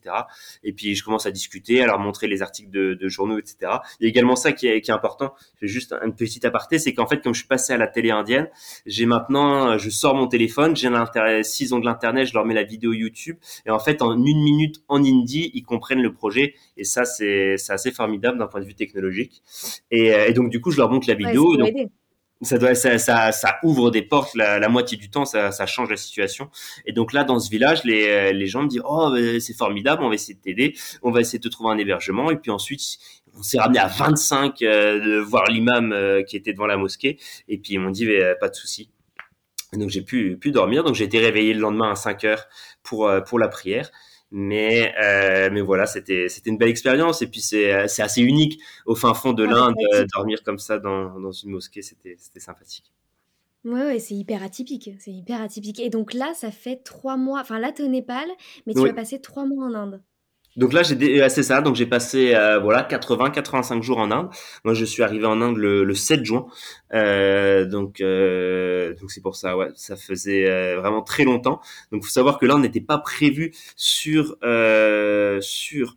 [0.63, 3.57] Et puis je commence à discuter, à leur montrer les articles de, journaux, etc.
[3.99, 5.33] Il y a également ça qui est, important.
[5.61, 8.09] J'ai juste un petit aparté, c'est qu'en fait comme je suis passé à la télé
[8.09, 8.47] indienne,
[8.85, 10.89] j'ai maintenant, je sors mon téléphone, j'ai
[11.43, 14.41] s'ils ont de l'internet, je leur mets la vidéo YouTube et en fait en une
[14.41, 18.65] minute en hindi ils comprennent le projet et ça c'est assez formidable d'un point de
[18.65, 19.43] vue technologique.
[19.91, 21.55] Et, euh, et, donc, du coup, je leur montre la vidéo.
[22.41, 25.89] ça, doit, ça, ça, ça, ouvre des portes la, la moitié du temps, ça, change
[25.89, 26.49] la situation.
[26.85, 30.03] Et donc là, dans ce village, les, euh, les gens me disent oh c'est formidable,
[30.03, 32.29] on va essayer de t'aider, on va essayer de te trouver un hébergement.
[32.29, 32.81] Et puis ensuite,
[33.37, 35.95] on s'est ramené à 25 euh, de voir l'imam
[36.27, 37.17] qui était devant la mosquée.
[37.47, 38.07] Et puis ils m'ont dit
[38.39, 38.91] pas de souci.
[39.73, 40.83] donc j'ai pu, pu dormir.
[40.83, 42.45] Donc j'ai été réveillé le lendemain à 5 heures
[42.83, 43.91] pour pour la prière.
[44.31, 48.61] Mais euh, mais voilà, c'était c'était une belle expérience et puis c'est c'est assez unique
[48.85, 52.41] au fin fond de l'Inde euh, dormir comme ça dans dans une mosquée, c'était c'était
[52.41, 52.91] sympathique.
[53.63, 55.79] Ouais, ouais, c'est hyper atypique, c'est hyper atypique.
[55.79, 57.41] Et donc là, ça fait trois mois.
[57.41, 58.27] Enfin là, tu es au Népal,
[58.65, 60.01] mais tu vas passer trois mois en Inde.
[60.57, 61.61] Donc là, j'ai euh, c'est ça.
[61.61, 64.29] Donc j'ai passé euh, voilà 80, 85 jours en Inde.
[64.65, 66.47] Moi, je suis arrivé en Inde le, le 7 juin.
[66.93, 69.55] Euh, donc euh, donc c'est pour ça.
[69.57, 71.61] Ouais, ça faisait euh, vraiment très longtemps.
[71.91, 74.35] Donc faut savoir que l'Inde n'était pas prévu sur
[75.41, 75.95] sur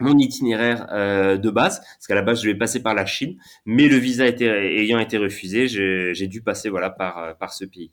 [0.00, 3.36] mon itinéraire euh, de base, parce qu'à la base je vais passer par la Chine,
[3.66, 7.92] mais le visa ayant été refusé, j'ai dû passer voilà par euh, par ce pays.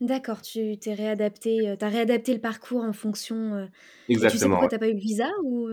[0.00, 3.68] D'accord, tu t'es réadapté, euh, as réadapté le parcours en fonction.
[4.08, 4.30] Exactement.
[4.30, 5.68] tu sais pourquoi t'as pas eu le visa ou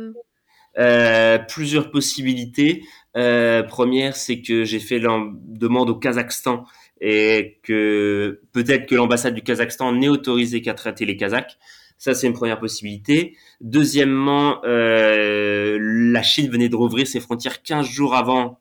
[1.49, 2.84] Plusieurs possibilités.
[3.13, 6.65] première, c'est que j'ai fait la demande au Kazakhstan
[7.01, 11.57] et que peut-être que l'ambassade du Kazakhstan n'ait autorisé qu'à traiter les Kazakhs.
[11.97, 13.38] Ça, c'est une première possibilité.
[13.59, 18.59] Deuxièmement, la Chine venait de rouvrir ses frontières 15 jours avant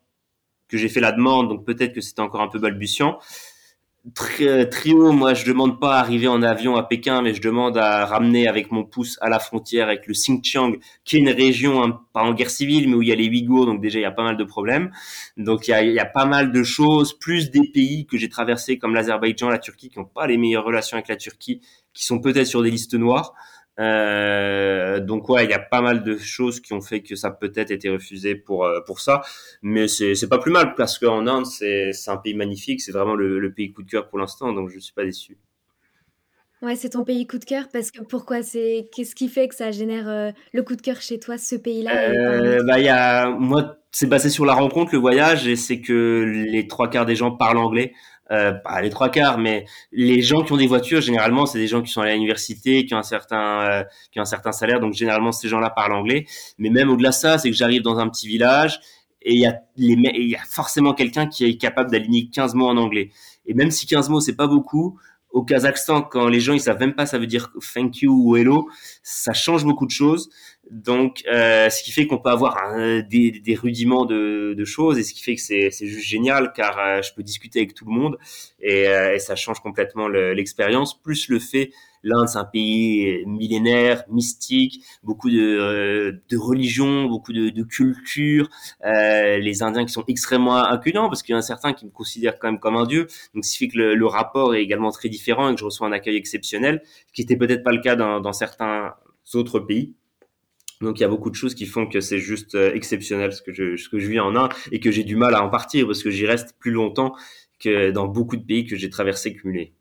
[0.69, 3.19] que j'ai fait la demande, donc peut-être que c'était encore un peu balbutiant.
[4.41, 7.77] Euh, trio, moi je demande pas à arriver en avion à Pékin, mais je demande
[7.77, 11.85] à ramener avec mon pouce à la frontière avec le Xinjiang, qui est une région
[11.85, 14.03] hein, pas en guerre civile, mais où il y a les Ouïghours, donc déjà il
[14.03, 14.91] y a pas mal de problèmes.
[15.37, 18.17] Donc il y a, il y a pas mal de choses, plus des pays que
[18.17, 21.61] j'ai traversés comme l'Azerbaïdjan, la Turquie, qui n'ont pas les meilleures relations avec la Turquie,
[21.93, 23.35] qui sont peut-être sur des listes noires.
[23.81, 27.31] Euh, donc ouais, il y a pas mal de choses qui ont fait que ça
[27.31, 29.23] peut-être été refusé pour euh, pour ça,
[29.63, 32.93] mais c'est c'est pas plus mal parce qu'en Inde c'est c'est un pays magnifique, c'est
[32.93, 35.39] vraiment le, le, pays coup de cœur pour l'instant, donc je suis pas déçu.
[36.61, 39.55] Ouais, c'est ton pays coup de cœur parce que pourquoi c'est qu'est-ce qui fait que
[39.55, 42.91] ça génère euh, le coup de cœur chez toi ce pays-là euh, Bah il y
[42.91, 47.07] a moi c'est basé sur la rencontre, le voyage et c'est que les trois quarts
[47.07, 47.95] des gens parlent anglais
[48.33, 51.67] euh, pas les trois quarts, mais les gens qui ont des voitures, généralement, c'est des
[51.67, 54.93] gens qui sont à l'université, qui ont un certain, euh, qui un certain salaire, donc
[54.95, 56.27] généralement ces gens-là parlent anglais.
[56.59, 58.81] Mais même au-delà de ça, c'est que j'arrive dans un petit village
[59.23, 62.69] et il y a il y a forcément quelqu'un qui est capable d'aligner 15 mots
[62.69, 63.11] en anglais.
[63.47, 64.99] Et même si 15 mots c'est pas beaucoup,
[65.31, 68.37] au Kazakhstan, quand les gens ils savent même pas ça veut dire thank you ou
[68.37, 68.69] hello,
[69.03, 70.31] ça change beaucoup de choses.
[70.71, 72.57] Donc, euh, ce qui fait qu'on peut avoir
[73.09, 76.79] des, des, rudiments de, de, choses et ce qui fait que c'est juste génial car
[76.79, 78.19] euh, je peux discuter avec tout le monde
[78.61, 81.01] et, euh, et ça change complètement l'expérience.
[81.03, 81.73] Plus le fait,
[82.05, 88.49] l'Inde c'est un pays millénaire, mystique, beaucoup de, euh, de religions, beaucoup de, de culture.
[88.85, 92.39] les Indiens qui sont extrêmement accueillants parce qu'il y en a certains qui me considèrent
[92.39, 93.09] quand même comme un dieu.
[93.35, 95.65] Donc, ce qui fait que le, le rapport est également très différent et que je
[95.65, 98.95] reçois un accueil exceptionnel, ce qui était peut-être pas le cas dans, dans certains
[99.35, 99.95] autres pays.
[100.81, 103.43] Donc il y a beaucoup de choses qui font que c'est juste euh, exceptionnel ce
[103.43, 105.51] que je ce que je vis en Inde et que j'ai du mal à en
[105.51, 107.15] partir parce que j'y reste plus longtemps
[107.59, 109.75] que dans beaucoup de pays que j'ai traversés cumulés.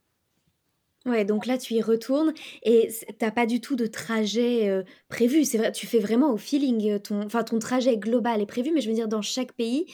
[1.05, 2.33] Ouais, donc là tu y retournes
[2.63, 5.45] et t'as pas du tout de trajet euh, prévu.
[5.45, 6.91] C'est vrai, tu fais vraiment au feeling.
[6.91, 9.85] Euh, ton, enfin ton trajet global est prévu, mais je veux dire dans chaque pays,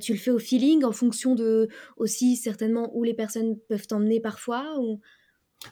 [0.00, 4.20] tu le fais au feeling en fonction de aussi certainement où les personnes peuvent t'emmener
[4.20, 5.00] parfois ou.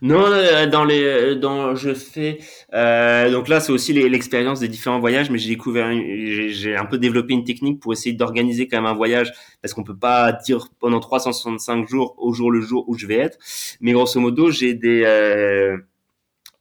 [0.02, 2.38] Non, euh, dans les, euh, dans je fais.
[2.74, 6.98] Euh, donc là, c'est aussi l'expérience des différents voyages, mais j'ai découvert, j'ai un peu
[6.98, 9.32] développé une technique pour essayer d'organiser quand même un voyage,
[9.62, 13.16] parce qu'on peut pas dire pendant 365 jours au jour le jour où je vais
[13.16, 13.38] être.
[13.80, 15.78] Mais grosso modo, j'ai des, euh,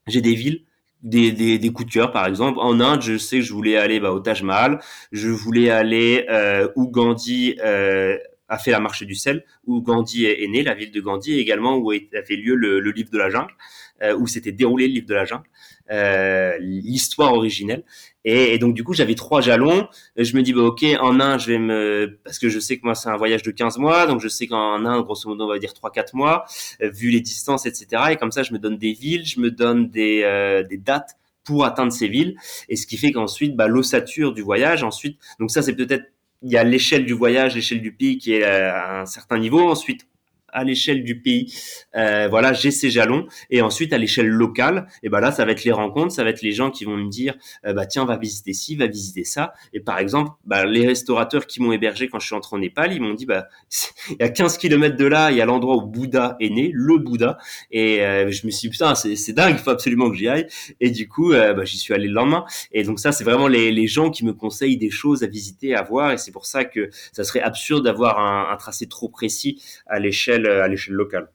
[0.07, 0.63] j'ai des villes
[1.03, 2.59] des, des, des coups de cœur, par exemple.
[2.59, 4.79] En Inde, je sais que je voulais aller bah, au Taj Mahal,
[5.11, 8.17] je voulais aller euh, où Gandhi euh,
[8.49, 11.39] a fait la marche du sel, où Gandhi est, né, la ville de Gandhi, et
[11.39, 13.53] également où a fait lieu le, le livre de la jungle,
[14.01, 15.45] euh, où s'était déroulé le livre de la jungle,
[15.89, 17.83] euh, l'histoire originelle.
[18.25, 19.87] Et, et, donc du coup, j'avais trois jalons.
[20.17, 22.83] Je me dis, bah, ok, en un, je vais me, parce que je sais que
[22.83, 25.47] moi c'est un voyage de 15 mois, donc je sais qu'en un, grosso modo, on
[25.47, 26.45] va dire 3-4 mois,
[26.81, 28.03] euh, vu les distances, etc.
[28.11, 31.17] Et comme ça, je me donne des villes, je me donne des, euh, des dates
[31.45, 32.35] pour atteindre ces villes,
[32.67, 36.11] et ce qui fait qu'ensuite, bah, l'ossature du voyage, ensuite, donc ça c'est peut-être
[36.41, 39.69] il y a l'échelle du voyage, l'échelle du pays qui est à un certain niveau.
[39.69, 40.07] Ensuite,
[40.57, 41.53] à l'échelle du pays,
[41.95, 43.27] euh, voilà, j'ai ces jalons.
[43.51, 46.31] Et ensuite, à l'échelle locale, et ben là, ça va être les rencontres, ça va
[46.31, 47.35] être les gens qui vont me dire,
[47.65, 49.53] euh, bah tiens, va visiter ci, va visiter ça.
[49.73, 52.91] Et par exemple, bah, les restaurateurs qui m'ont hébergé quand je suis entré en Népal,
[52.91, 53.47] ils m'ont dit, bah
[54.09, 56.71] il y a 15 kilomètres de là, il y a l'endroit où Bouddha est né,
[56.73, 57.37] le Bouddha.
[57.69, 60.47] Et euh, je me suis dit, putain, c'est dingue, il faut absolument que j'y aille.
[60.79, 62.45] Et du coup, bah, j'y suis allé le lendemain.
[62.71, 65.83] Et donc ça, c'est vraiment les, gens qui me conseillent des choses à visiter, à
[65.83, 66.11] voir.
[66.11, 69.99] Et c'est pour ça que ça serait absurde d'avoir un, un tracé trop précis à
[69.99, 71.29] l'échelle à l'échelle locale.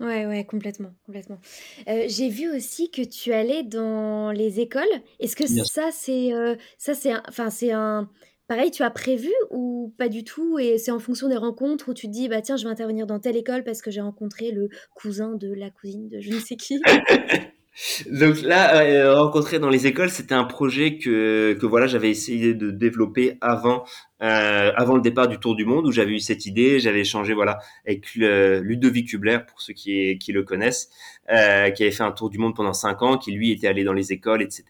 [0.00, 1.40] Ouais, ouais, complètement, complètement.
[1.88, 4.84] Euh, j'ai vu aussi que tu allais dans les écoles.
[5.18, 8.08] Est-ce que ça, c'est, euh, ça, c'est, enfin, c'est un,
[8.46, 10.56] pareil, tu as prévu ou pas du tout?
[10.60, 13.08] Et c'est en fonction des rencontres où tu te dis, bah tiens, je vais intervenir
[13.08, 16.38] dans telle école parce que j'ai rencontré le cousin de la cousine de je ne
[16.38, 16.80] sais qui.
[18.10, 22.54] Donc là, euh, rencontrer dans les écoles, c'était un projet que que voilà, j'avais essayé
[22.54, 23.84] de développer avant
[24.22, 27.34] euh, avant le départ du Tour du Monde, où j'avais eu cette idée, j'avais échangé
[27.34, 30.90] voilà avec Ludovic Hubler pour ceux qui qui le connaissent,
[31.30, 33.84] euh, qui avait fait un Tour du Monde pendant cinq ans, qui lui était allé
[33.84, 34.64] dans les écoles, etc.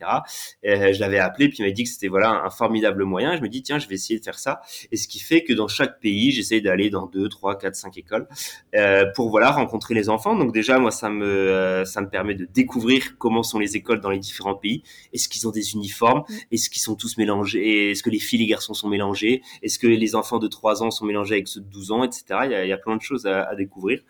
[0.66, 3.36] Euh, je l'avais appelé, puis il m'a dit que c'était voilà un formidable moyen.
[3.36, 4.61] Je me dis tiens, je vais essayer de faire ça.
[4.92, 7.96] Et ce qui fait que dans chaque pays, j'essaye d'aller dans deux, trois, quatre, cinq
[7.96, 8.26] écoles
[8.74, 10.36] euh, pour voilà rencontrer les enfants.
[10.36, 14.01] Donc déjà moi ça me euh, ça me permet de découvrir comment sont les écoles
[14.01, 14.82] dans les différents pays.
[15.12, 16.24] Est-ce qu'ils ont des uniformes?
[16.28, 16.34] Mm.
[16.53, 17.90] Est-ce qu'ils sont tous mélangés?
[17.90, 19.38] Est-ce que les filles et les garçons sont mélangés?
[19.62, 22.24] Est-ce que les enfants de 3 ans sont mélangés avec ceux de 12 ans, etc.
[22.45, 24.01] Il y a, plein de choses à, découvrir.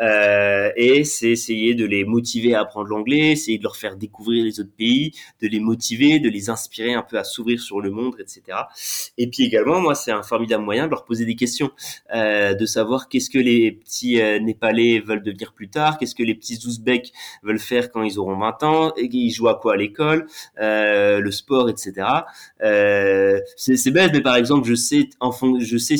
[0.00, 4.44] Euh, et c'est essayer de les motiver à apprendre l'anglais, essayer de leur faire découvrir
[4.44, 7.90] les autres pays, de les motiver, de les inspirer un peu à s'ouvrir sur le
[7.90, 8.42] monde, etc.
[9.18, 11.70] Et puis également, moi, c'est un formidable moyen de leur poser des questions,
[12.14, 16.22] euh, de savoir qu'est-ce que les petits euh, Népalais veulent devenir plus tard, qu'est-ce que
[16.22, 17.12] les petits Ouzbeks
[17.42, 20.26] veulent faire quand ils auront 20 ans, et ils jouent à quoi à l'école,
[20.56, 22.06] le sport, etc.
[23.56, 25.96] C'est bête, mais par exemple, je sais, en fond, je sais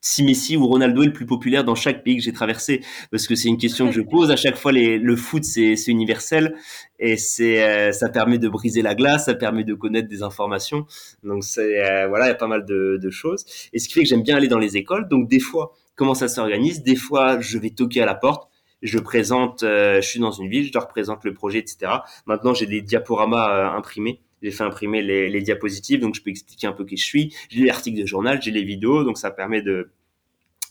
[0.00, 2.80] si Messi ou Ronaldo est le plus populaire dans chaque pays que j'ai traversé
[3.10, 5.74] parce que c'est une question que je pose à chaque fois les, le foot c'est
[5.88, 6.54] universel
[6.98, 10.86] et c'est euh, ça permet de briser la glace ça permet de connaître des informations.
[11.22, 13.44] Donc c'est euh, voilà il y a pas mal de, de, choses.
[13.72, 15.08] Et ce qui fait que j'aime bien aller dans les écoles.
[15.08, 16.82] Donc des fois comment ça s'organise?
[16.82, 18.48] Des fois je vais toquer à la porte
[18.82, 21.92] je présente euh, je suis dans une ville je leur présente le projet etc
[22.24, 26.66] maintenant j'ai des diaporamas imprimés j'ai fait imprimer les, les, diapositives, donc je peux expliquer
[26.66, 27.34] un peu qui je suis.
[27.48, 29.90] J'ai les articles de journal, j'ai les vidéos, donc ça permet de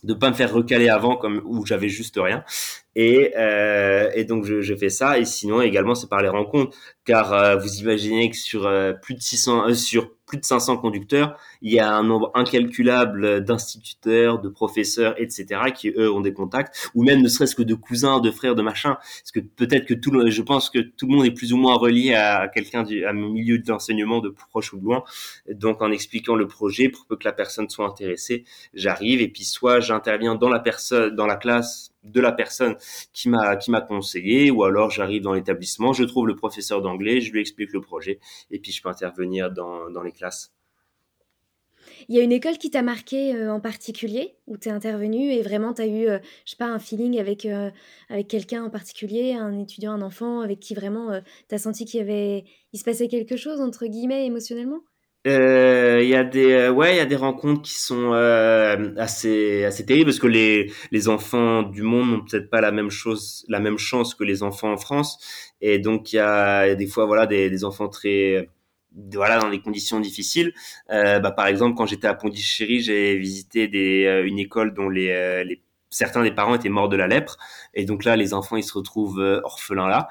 [0.03, 2.43] de pas me faire recaler avant comme où j'avais juste rien
[2.95, 6.75] et, euh, et donc je, je, fais ça et sinon également c'est par les rencontres
[7.09, 10.77] car euh, vous imaginez que sur euh, plus de 600 euh, sur plus de 500
[10.77, 16.33] conducteurs, il y a un nombre incalculable d'instituteurs, de professeurs, etc., qui eux ont des
[16.33, 18.93] contacts, ou même ne serait-ce que de cousins, de frères, de machin.
[18.93, 21.57] Parce que peut-être que tout le, je pense que tout le monde est plus ou
[21.57, 25.03] moins relié à quelqu'un du, à milieu de l'enseignement de proche ou de loin.
[25.51, 28.43] Donc, en expliquant le projet, pour que la personne soit intéressée,
[28.75, 32.75] j'arrive et puis soit j'interviens dans la personne, dans la classe de la personne
[33.13, 37.21] qui m'a qui m'a conseillé ou alors j'arrive dans l'établissement, je trouve le professeur d'anglais,
[37.21, 38.19] je lui explique le projet
[38.51, 40.53] et puis je peux intervenir dans, dans les classes.
[42.07, 45.31] Il y a une école qui t'a marqué euh, en particulier, où tu es intervenu
[45.31, 47.71] et vraiment tu as eu, euh, je sais pas, un feeling avec, euh,
[48.09, 51.99] avec quelqu'un en particulier, un étudiant, un enfant, avec qui vraiment tu as senti qu'il
[51.99, 54.81] y avait, il se passait quelque chose, entre guillemets, émotionnellement?
[55.25, 58.13] Il y a des ouais il y a des rencontres qui sont
[58.97, 62.89] assez assez terribles parce que les les enfants du monde n'ont peut-être pas la même
[62.89, 65.19] chose la même chance que les enfants en France
[65.61, 68.49] et donc il y a, des fois voilà des, des enfants très
[69.13, 70.53] voilà dans des conditions difficiles.
[70.89, 74.89] Euh, bah, par exemple, quand j'étais à Pondichéry, j'ai visité des, euh, une école dont
[74.89, 77.37] les, euh, les, certains des parents étaient morts de la lèpre,
[77.73, 80.07] et donc là, les enfants ils se retrouvent euh, orphelins là.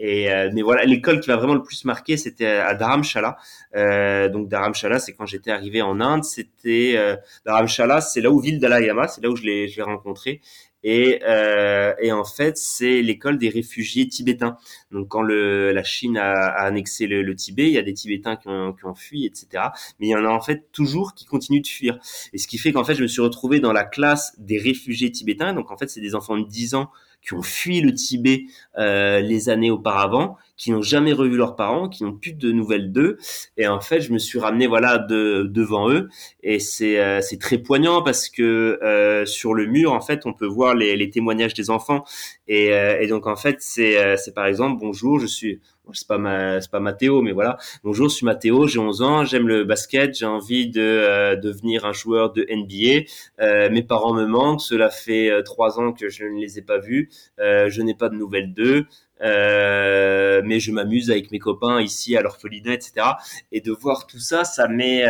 [0.00, 3.36] Et mais voilà, l'école qui m'a vraiment le plus marqué, c'était à Dharamshala.
[3.74, 6.22] Euh, donc Dharamshala, c'est quand j'étais arrivé en Inde.
[6.22, 6.96] C'était
[7.44, 10.40] Dharamshala, c'est là où ville d'Alayama, c'est là où je l'ai rencontré.
[10.84, 14.56] Et, euh, et en fait, c'est l'école des réfugiés tibétains.
[14.92, 17.94] Donc, quand le, la Chine a, a annexé le, le, Tibet, il y a des
[17.94, 19.64] Tibétains qui ont, qui ont fui, etc.
[19.98, 21.98] Mais il y en a en fait toujours qui continuent de fuir.
[22.32, 25.10] Et ce qui fait qu'en fait, je me suis retrouvé dans la classe des réfugiés
[25.10, 25.52] tibétains.
[25.52, 26.90] Donc, en fait, c'est des enfants de 10 ans
[27.22, 28.44] qui ont fui le Tibet
[28.78, 32.90] euh, les années auparavant, qui n'ont jamais revu leurs parents, qui n'ont plus de nouvelles
[32.90, 33.18] d'eux.
[33.56, 36.08] Et en fait, je me suis ramené voilà de, devant eux,
[36.42, 40.32] et c'est euh, c'est très poignant parce que euh, sur le mur, en fait, on
[40.32, 42.04] peut voir les, les témoignages des enfants.
[42.48, 45.60] Et, euh, et donc en fait, c'est euh, c'est par exemple bonjour, je suis
[45.92, 47.58] c'est pas ma c'est pas Mathéo mais voilà.
[47.84, 51.84] Bonjour je suis Mathéo j'ai 11 ans j'aime le basket j'ai envie de euh, devenir
[51.84, 53.06] un joueur de NBA
[53.40, 56.62] euh, mes parents me manquent cela fait euh, trois ans que je ne les ai
[56.62, 57.10] pas vus.
[57.38, 58.86] Euh, je n'ai pas de nouvelles d'eux.
[59.20, 63.04] Euh, mais je m'amuse avec mes copains ici à l'orphelinat etc
[63.50, 65.04] et de voir tout ça ça met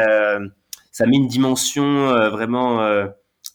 [0.91, 3.07] ça met une dimension vraiment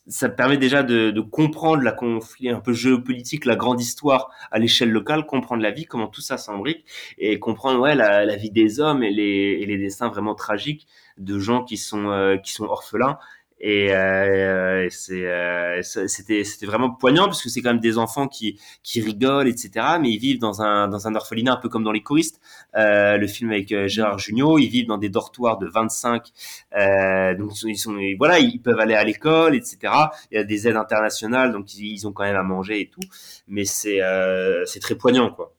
[0.08, 4.60] ça permet déjà de, de, comprendre la conflit un peu géopolitique, la grande histoire à
[4.60, 6.86] l'échelle locale, comprendre la vie, comment tout ça s'embrique
[7.18, 10.88] et comprendre ouais la, la, vie des hommes et les, et les destins vraiment tragiques
[11.18, 13.18] de gens qui sont euh, qui sont orphelins
[13.66, 18.28] et euh, c'est euh, c'était c'était vraiment poignant parce que c'est quand même des enfants
[18.28, 19.70] qui qui rigolent etc
[20.02, 22.42] mais ils vivent dans un dans un orphelinat un peu comme dans les choristes.
[22.76, 26.28] Euh, le film avec euh, Gérard Jugnot ils vivent dans des dortoirs de 25
[26.76, 29.94] euh, donc ils sont voilà ils peuvent aller à l'école etc
[30.30, 32.90] il y a des aides internationales donc ils, ils ont quand même à manger et
[32.90, 33.02] tout.
[33.48, 35.56] Mais c'est euh, c'est très poignant quoi.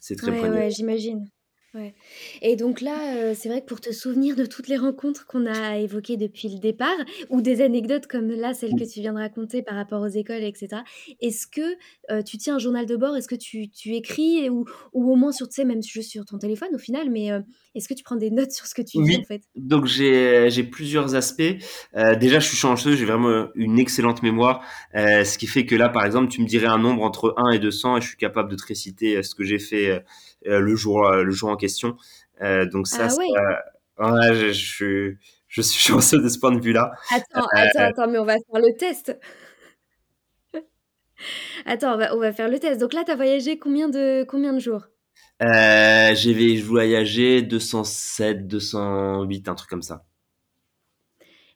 [0.00, 0.56] C'est très ouais, poignant.
[0.56, 1.28] ouais, j'imagine
[1.74, 1.94] Ouais.
[2.42, 5.46] Et donc là, euh, c'est vrai que pour te souvenir de toutes les rencontres qu'on
[5.46, 6.90] a évoquées depuis le départ,
[7.30, 10.42] ou des anecdotes comme là, celle que tu viens de raconter par rapport aux écoles,
[10.42, 10.82] etc.
[11.22, 11.62] Est-ce que
[12.10, 13.16] euh, tu tiens un journal de bord?
[13.16, 16.26] Est-ce que tu, tu écris ou, ou, au moins sur, tu sais, même juste sur
[16.26, 17.40] ton téléphone au final, mais euh,
[17.74, 19.16] est-ce que tu prends des notes sur ce que tu oui.
[19.16, 19.42] dis fait?
[19.56, 21.56] Donc j'ai j'ai plusieurs aspects.
[22.20, 24.62] Déjà, je suis chanceux, j'ai vraiment une excellente mémoire,
[24.94, 27.58] ce qui fait que là, par exemple, tu me dirais un nombre entre 1 et
[27.58, 30.02] 200 et je suis capable de te réciter ce que j'ai fait
[30.44, 31.96] le jour le jour en question.
[32.42, 33.28] Euh, donc ça, ah ouais.
[33.98, 35.18] ça ouais, je, je, suis
[35.48, 36.92] je suis chanceux de ce point de vue-là.
[37.10, 39.18] Attends, attends, attends, mais on va faire le test.
[41.66, 42.80] Attends, on va, on va faire le test.
[42.80, 44.88] Donc là, tu as voyagé combien de, combien de jours?
[45.40, 50.04] Euh, J'ai voyagé 207, 208, un truc comme ça.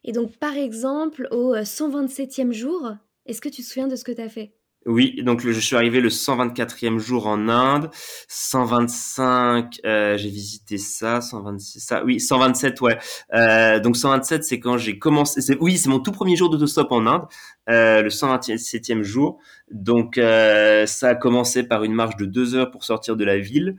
[0.05, 2.93] Et donc, par exemple, au 127e jour,
[3.25, 4.53] est-ce que tu te souviens de ce que tu as fait?
[4.87, 7.89] Oui, donc je suis arrivé le 124e jour en Inde,
[8.29, 12.97] 125, euh, j'ai visité ça, 126, ça, oui, 127, ouais.
[13.33, 16.91] Euh, donc 127, c'est quand j'ai commencé, c'est, oui, c'est mon tout premier jour d'autostop
[16.93, 17.23] en Inde,
[17.69, 19.39] euh, le 127e jour.
[19.71, 23.37] Donc euh, ça a commencé par une marche de deux heures pour sortir de la
[23.37, 23.75] ville,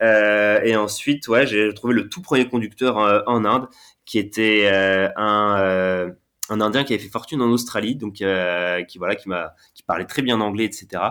[0.00, 2.96] euh, et ensuite, ouais, j'ai trouvé le tout premier conducteur
[3.26, 3.66] en Inde,
[4.04, 4.70] qui était
[5.16, 6.12] un
[6.48, 9.82] un Indien qui avait fait fortune en Australie, donc euh, qui voilà, qui m'a, qui
[9.82, 11.02] parlait très bien anglais, etc.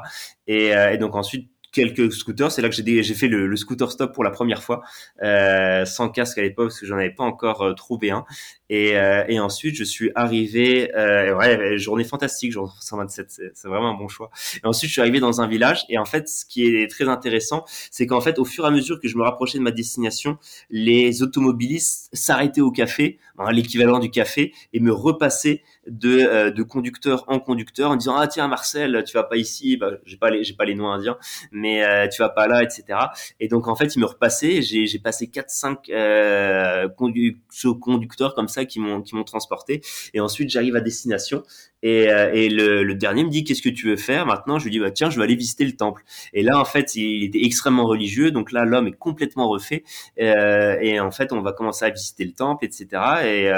[0.48, 2.52] Et, euh, et donc ensuite quelques scooters.
[2.52, 4.82] C'est là que j'ai j'ai fait le, scooter stop pour la première fois,
[5.24, 8.26] euh, sans casque à l'époque parce que j'en avais pas encore trouvé un.
[8.72, 13.90] Et, euh, et ensuite, je suis arrivé, euh, ouais, journée fantastique, jour 127, c'est vraiment
[13.90, 14.32] un bon choix.
[14.64, 15.84] Et ensuite, je suis arrivé dans un village.
[15.90, 18.72] Et en fait, ce qui est très intéressant, c'est qu'en fait, au fur et à
[18.72, 20.38] mesure que je me rapprochais de ma destination,
[20.70, 27.26] les automobilistes s'arrêtaient au café, hein, l'équivalent du café, et me repassaient de, euh, conducteur
[27.28, 30.44] en conducteur en disant ah tiens Marcel tu vas pas ici bah, j'ai pas les
[30.44, 31.18] j'ai pas les noms indiens
[31.52, 33.00] mais euh, tu vas pas là etc
[33.40, 36.88] et donc en fait il me repassait j'ai j'ai passé 4 5 euh,
[37.80, 39.82] conducteurs comme ça qui m'ont qui m'ont transporté.
[40.14, 41.44] Et ensuite j'arrive à destination.
[41.84, 44.60] Et, euh, et le, dernier me dit qu'est-ce que tu veux faire maintenant?
[44.60, 46.04] Je lui dis bah tiens je vais aller visiter le temple.
[46.34, 48.32] Et là en fait il était extrêmement religieux.
[48.32, 49.84] Donc là l'homme est complètement refait.
[50.20, 52.88] Euh, et en fait on va commencer à visiter le temple etc
[53.26, 53.52] et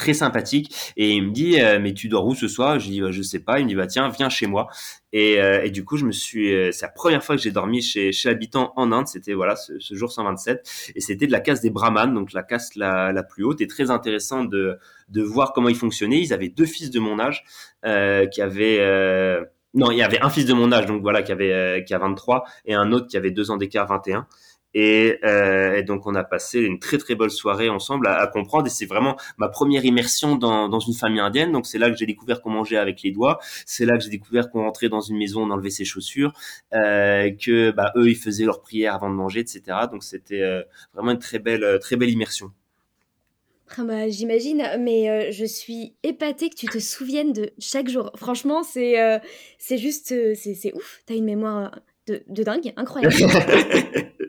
[0.00, 0.74] très sympathique.
[0.96, 2.80] Et il me dit euh, mais tu dors où ce soir?
[2.80, 3.60] Je dis bah, je sais pas.
[3.60, 4.68] Il me dit bah tiens viens chez moi.
[5.12, 7.50] Et, euh, et du coup je me suis euh, c'est la première fois que j'ai
[7.50, 9.06] dormi chez chez habitant en Inde.
[9.06, 12.42] C'était voilà ce, ce, jour 127 et c'était de la caste des brahmanes donc la
[12.42, 13.60] caste la, la plus haute.
[13.60, 14.78] Et très intéressant de
[15.10, 16.20] de voir comment ils fonctionnaient.
[16.20, 17.44] Ils avaient deux fils de mon âge
[17.82, 18.80] qui avaient
[19.74, 21.98] non il y avait un fils de mon âge donc voilà qui avait qui a
[21.98, 24.26] 23 et un autre qui avait deux ans d'écart 21
[24.74, 28.26] et, euh, et, donc on a passé une très très belle soirée ensemble à, à
[28.26, 31.90] comprendre et c'est vraiment ma première immersion dans, dans une famille indienne donc c'est là
[31.90, 34.88] que j'ai découvert qu'on mangeait avec les doigts c'est là que j'ai découvert qu'on rentrait
[34.88, 36.32] dans une maison on enlevait ses chaussures
[36.74, 40.62] euh, que bah, eux ils faisaient leur prière avant de manger etc donc c'était euh,
[40.94, 42.52] vraiment une très belle très belle immersion
[43.78, 48.10] ah bah, J'imagine, mais euh, je suis épatée que tu te souviennes de chaque jour.
[48.16, 49.18] Franchement, c'est euh,
[49.58, 51.02] c'est juste, c'est ouf.
[51.06, 53.14] T'as une mémoire de, de dingue, incroyable.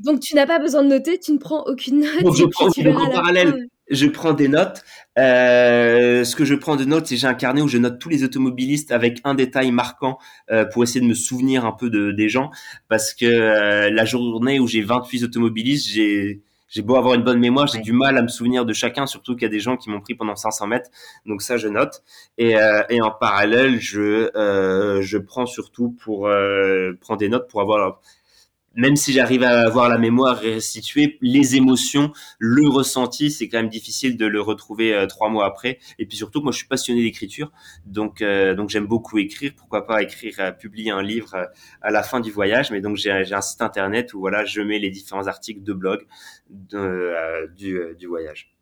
[0.00, 2.22] Donc tu n'as pas besoin de noter, tu ne prends aucune note.
[2.22, 3.66] Donc, je prends tu en parallèle.
[3.90, 4.82] Je prends des notes.
[5.18, 8.10] Euh, ce que je prends de notes, c'est j'ai un carnet où je note tous
[8.10, 10.18] les automobilistes avec un détail marquant
[10.50, 12.50] euh, pour essayer de me souvenir un peu de, des gens.
[12.88, 17.40] Parce que euh, la journée où j'ai 28 automobilistes, j'ai j'ai beau avoir une bonne
[17.40, 17.82] mémoire, j'ai ouais.
[17.82, 20.00] du mal à me souvenir de chacun, surtout qu'il y a des gens qui m'ont
[20.00, 20.90] pris pendant 500 mètres.
[21.24, 22.02] Donc ça, je note.
[22.36, 27.48] Et, euh, et en parallèle, je euh, je prends surtout pour euh, prendre des notes
[27.48, 28.00] pour avoir
[28.78, 33.68] même si j'arrive à avoir la mémoire restituée, les émotions, le ressenti, c'est quand même
[33.68, 35.80] difficile de le retrouver euh, trois mois après.
[35.98, 37.50] Et puis surtout, moi, je suis passionné d'écriture,
[37.86, 39.50] donc euh, donc j'aime beaucoup écrire.
[39.56, 41.50] Pourquoi pas écrire, euh, publier un livre
[41.82, 42.70] à la fin du voyage.
[42.70, 46.06] Mais donc j'ai un site internet où voilà, je mets les différents articles de blog
[46.48, 48.57] du, du voyage.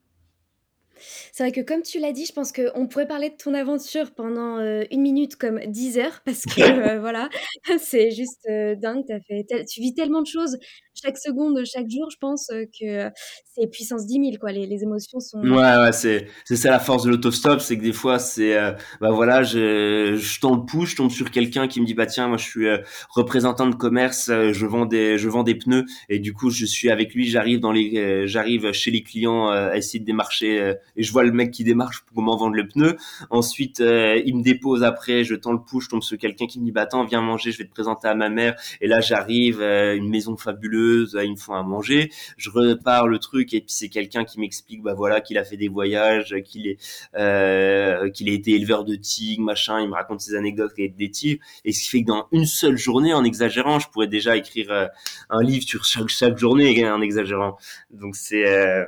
[1.32, 4.12] C'est vrai que comme tu l'as dit, je pense qu'on pourrait parler de ton aventure
[4.14, 6.60] pendant euh, une minute comme dix heures parce que
[6.96, 7.28] euh, voilà,
[7.78, 9.04] c'est juste euh, dingue.
[9.10, 10.58] As fait tu vis tellement de choses
[11.04, 13.10] chaque seconde, chaque jour, je pense que
[13.44, 14.50] c'est puissance 10 000 quoi.
[14.50, 15.40] Les, les émotions sont.
[15.42, 16.26] Ouais, ouais, c'est
[16.56, 18.56] ça la force de l'autostop, c'est que des fois c'est
[19.00, 22.38] bah voilà, je je pouce, je tombe sur quelqu'un qui me dit bah tiens, moi
[22.38, 22.66] je suis
[23.10, 26.90] représentant de commerce, je vends des je vends des pneus et du coup je suis
[26.90, 31.12] avec lui, j'arrive dans les j'arrive chez les clients à essayer de démarcher et je
[31.12, 32.96] vois le mec qui démarche pour m'en vendre le pneu.
[33.30, 36.60] Ensuite, euh, il me dépose après, je tends le pouce, je tombe sur quelqu'un qui
[36.60, 38.56] me dit bah attends, viens manger, je vais te présenter à ma mère.
[38.80, 42.10] Et là, j'arrive, euh, une maison fabuleuse, ils me font à manger.
[42.36, 45.56] Je repars le truc et puis c'est quelqu'un qui m'explique bah voilà qu'il a fait
[45.56, 46.78] des voyages, qu'il est
[47.16, 49.80] euh, qu'il a été éleveur de tigres, machin.
[49.80, 51.42] Il me raconte ses anecdotes avec des tigres.
[51.64, 54.70] Et ce qui fait que dans une seule journée, en exagérant, je pourrais déjà écrire
[54.70, 54.86] euh,
[55.30, 57.56] un livre sur chaque chaque journée en exagérant.
[57.90, 58.84] Donc c'est euh,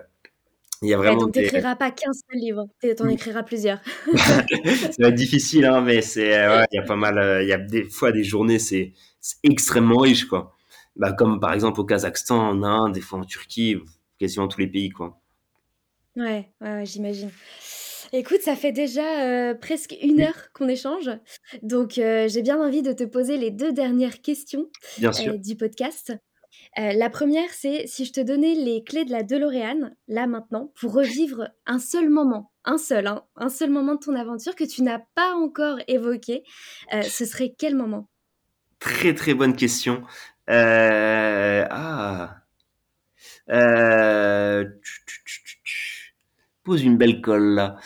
[0.83, 1.25] il y a vraiment.
[1.25, 2.67] Ouais, pas qu'un seul livre,
[2.97, 3.81] t'en écriras plusieurs.
[4.17, 4.45] ça
[4.99, 7.19] va être difficile, hein, mais c'est ouais, il y a pas mal.
[7.19, 8.93] Euh, il y a des fois des journées, c'est
[9.43, 10.55] extrêmement riche, quoi.
[10.97, 13.77] Bah, comme par exemple au Kazakhstan, en Inde, des fois en Turquie,
[14.19, 15.21] quasiment tous les pays, quoi.
[16.17, 17.31] Ouais, ouais, j'imagine.
[18.13, 21.11] Écoute, ça fait déjà euh, presque une heure qu'on échange,
[21.63, 24.67] donc euh, j'ai bien envie de te poser les deux dernières questions
[25.03, 26.15] euh, du podcast.
[26.79, 30.73] Euh, la première, c'est si je te donnais les clés de la DeLorean, là maintenant,
[30.81, 34.65] pour revivre un seul moment, un seul, hein, un seul moment de ton aventure que
[34.65, 36.45] tu n'as pas encore évoqué,
[36.95, 38.09] euh, ce serait quel moment?
[38.79, 40.03] Très très bonne question.
[40.47, 42.37] ah.
[46.63, 47.77] Pose une belle colle là.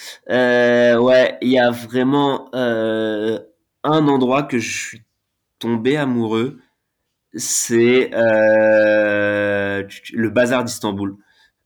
[1.00, 5.02] ouais, il y a vraiment un endroit que je suis
[5.58, 6.58] tombé amoureux,
[7.34, 8.10] c'est
[10.12, 11.16] le bazar d'Istanbul.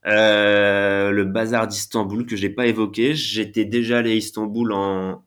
[0.07, 3.15] Euh, le bazar d'Istanbul que j'ai pas évoqué.
[3.15, 5.23] J'étais déjà allé à Istanbul en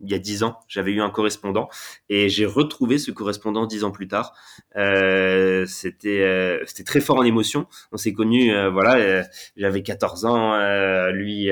[0.00, 0.60] il y a dix ans.
[0.68, 1.68] J'avais eu un correspondant
[2.08, 4.32] et j'ai retrouvé ce correspondant dix ans plus tard.
[4.76, 7.66] Euh, c'était euh, c'était très fort en émotion.
[7.92, 9.24] On s'est connus, euh, voilà.
[9.56, 10.56] J'avais 14 ans,
[11.10, 11.50] lui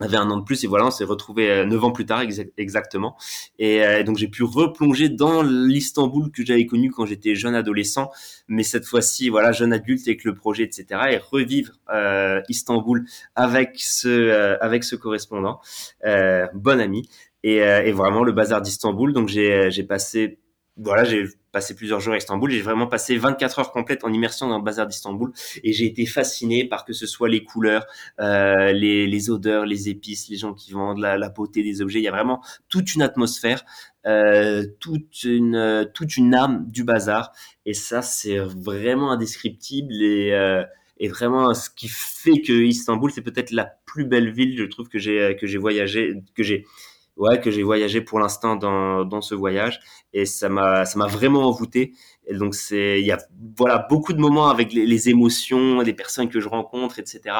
[0.00, 2.22] avait un an de plus et voilà on s'est retrouvé euh, neuf ans plus tard
[2.56, 3.16] exactement.
[3.58, 8.10] Et euh, donc j'ai pu replonger dans l'Istanbul que j'avais connu quand j'étais jeune adolescent
[8.48, 13.72] mais cette fois-ci voilà jeune adulte avec le projet etc et revivre euh, Istanbul avec
[13.76, 15.60] ce euh, avec ce correspondant
[16.54, 17.08] bon ami.
[17.42, 19.12] Et, et vraiment le bazar d'Istanbul.
[19.12, 20.40] Donc j'ai j'ai passé
[20.76, 21.26] voilà, j'ai
[21.56, 22.50] passé plusieurs jours à Istanbul.
[22.50, 25.32] J'ai vraiment passé 24 heures complètes en immersion dans le bazar d'Istanbul
[25.64, 27.86] et j'ai été fasciné par que ce soit les couleurs,
[28.20, 32.00] euh, les, odeurs, les épices, les gens qui vendent, la, beauté des objets.
[32.00, 33.64] Il y a vraiment toute une atmosphère,
[34.06, 37.32] euh, toute une toute une âme du bazar
[37.64, 40.62] et ça c'est vraiment indescriptible et euh,
[40.98, 44.88] et vraiment ce qui fait que Istanbul c'est peut-être la plus belle ville je trouve
[44.88, 46.66] que j'ai que j'ai voyagé que j'ai
[47.16, 49.80] ouais, que j'ai voyagé pour l'instant dans, dans ce voyage
[50.12, 51.92] et ça m'a ça m'a vraiment envoûté.
[52.26, 53.18] Et donc c'est il y a
[53.56, 57.34] voilà beaucoup de moments avec les, les, émotions, des personnes que je rencontre, etc.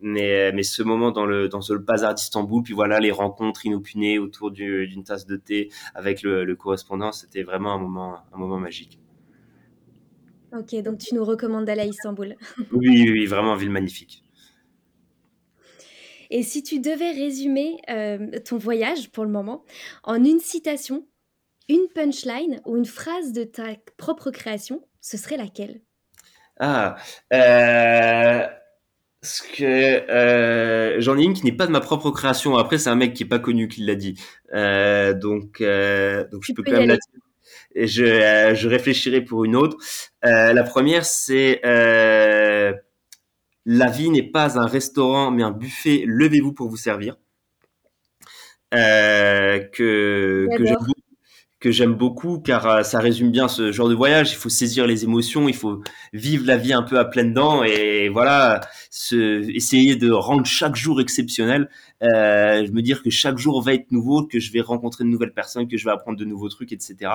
[0.00, 4.18] Mais mais ce moment dans le dans le bazar d'Istanbul, puis voilà les rencontres inopinées
[4.18, 8.58] autour d'une tasse de thé avec le, le correspondant, c'était vraiment un moment un moment
[8.58, 9.00] magique.
[10.52, 12.36] Ok, donc tu nous recommandes d'aller à Istanbul.
[12.72, 14.23] oui, oui, oui, vraiment ville magnifique.
[16.36, 19.64] Et si tu devais résumer euh, ton voyage pour le moment
[20.02, 21.06] en une citation,
[21.68, 25.80] une punchline ou une phrase de ta propre création, ce serait laquelle?
[26.58, 26.96] Ah,
[27.32, 28.48] euh,
[29.22, 32.56] ce que euh, j'en ai une qui n'est pas de ma propre création.
[32.56, 34.20] Après, c'est un mec qui est pas connu qui l'a dit.
[34.54, 36.96] Euh, donc, euh, donc je peux, quand même la
[37.76, 39.76] je, je réfléchirai pour une autre.
[40.22, 41.60] la première, c'est
[43.66, 46.04] la vie n'est pas un restaurant, mais un buffet.
[46.06, 47.16] Levez-vous pour vous servir.
[48.74, 50.93] Euh, que que j'aime
[51.88, 54.32] beaucoup car euh, ça résume bien ce genre de voyage.
[54.32, 57.62] Il faut saisir les émotions, il faut vivre la vie un peu à pleines dents
[57.64, 58.60] et voilà,
[59.10, 61.68] essayer de rendre chaque jour exceptionnel.
[62.02, 65.32] Euh, me dire que chaque jour va être nouveau, que je vais rencontrer de nouvelles
[65.32, 67.10] personnes, que je vais apprendre de nouveaux trucs, etc.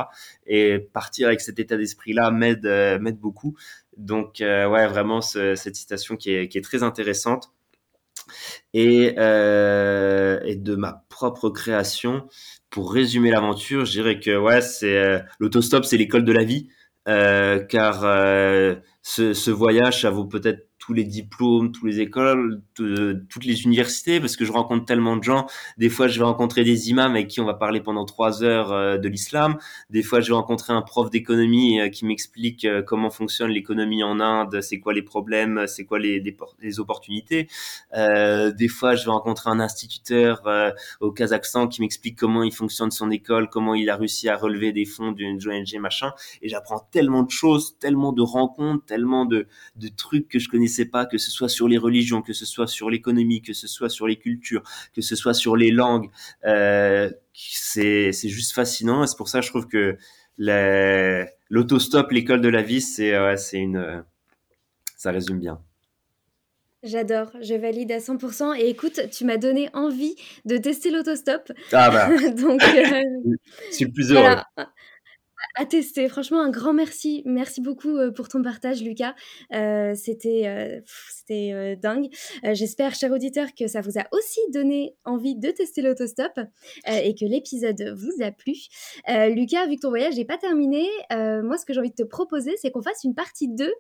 [0.47, 3.55] Et partir avec cet état d'esprit-là m'aide euh, m'aide beaucoup.
[3.97, 7.51] Donc euh, ouais, vraiment cette citation qui est, qui est très intéressante.
[8.73, 12.27] Et, euh, et de ma propre création,
[12.69, 16.69] pour résumer l'aventure, je dirais que ouais, c'est euh, l'autostop, c'est l'école de la vie,
[17.07, 18.01] euh, car
[19.01, 24.19] ce, ce, voyage, ça vaut peut-être tous les diplômes, toutes les écoles, toutes les universités,
[24.19, 25.45] parce que je rencontre tellement de gens.
[25.77, 28.71] Des fois, je vais rencontrer des imams avec qui on va parler pendant trois heures
[28.71, 29.59] euh, de l'islam.
[29.91, 34.01] Des fois, je vais rencontrer un prof d'économie euh, qui m'explique euh, comment fonctionne l'économie
[34.01, 36.23] en Inde, c'est quoi les problèmes, c'est quoi les,
[36.79, 37.47] opportunités.
[37.93, 40.41] Des fois, je vais rencontrer un instituteur
[41.01, 44.71] au Kazakhstan qui m'explique comment il fonctionne son école, comment il a réussi à relever
[44.71, 46.13] des fonds d'une ONG, machin.
[46.41, 49.45] Et j'apprends tellement de choses, tellement de rencontres, tellement de
[49.95, 52.89] trucs que je connaissais pas, que ce soit sur les religions, que ce soit sur
[52.89, 54.63] l'économie, que ce soit sur les cultures,
[54.93, 56.09] que ce soit sur les langues.
[56.45, 59.03] Euh, c'est juste fascinant.
[59.03, 59.97] Et c'est pour ça que je trouve que
[61.49, 64.03] l'autostop, l'école de la vie, c'est c'est une,
[64.97, 65.59] ça résume bien.
[66.81, 68.57] J'adore, je valide à 100%.
[68.57, 70.15] Et écoute, tu m'as donné envie
[70.45, 71.51] de tester l'autostop.
[71.73, 72.07] Ah bah.
[72.31, 73.01] Donc, euh,
[73.69, 74.37] je suis plus heureux
[75.55, 76.07] à tester.
[76.09, 77.21] Franchement, un grand merci.
[77.25, 79.15] Merci beaucoup euh, pour ton partage, Lucas.
[79.53, 82.09] Euh, c'était euh, c'était dingue.
[82.43, 86.39] J'espère, cher auditeur, que ça vous a aussi donné envie de tester l'autostop
[86.87, 88.53] et que l'épisode vous a plu.
[89.07, 92.03] Lucas, vu que ton voyage n'est pas terminé, moi, ce que j'ai envie de te
[92.03, 93.71] proposer, c'est qu'on fasse une partie 2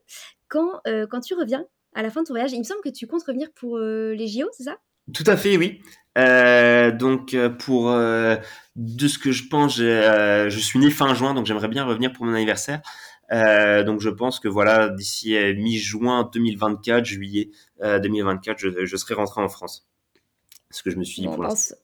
[0.47, 2.51] quand, quand tu reviens à la fin de ton voyage.
[2.53, 4.77] Il me semble que tu comptes revenir pour les JO, c'est ça?
[5.13, 5.81] Tout à fait, oui.
[6.17, 8.35] Euh, donc euh, pour euh,
[8.75, 12.25] de ce que je pense, je suis né fin juin, donc j'aimerais bien revenir pour
[12.25, 12.81] mon anniversaire.
[13.31, 17.51] donc je pense que voilà, d'ici mi-juin 2024, juillet
[17.81, 19.87] 2024, je, je, serai rentré en France.
[20.71, 21.75] Ce que je me suis dit pour l'instant.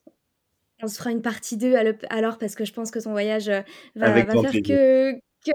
[0.83, 1.73] On se fera une partie 2
[2.09, 3.63] alors parce que je pense que ton voyage va,
[3.95, 5.51] va faire que, que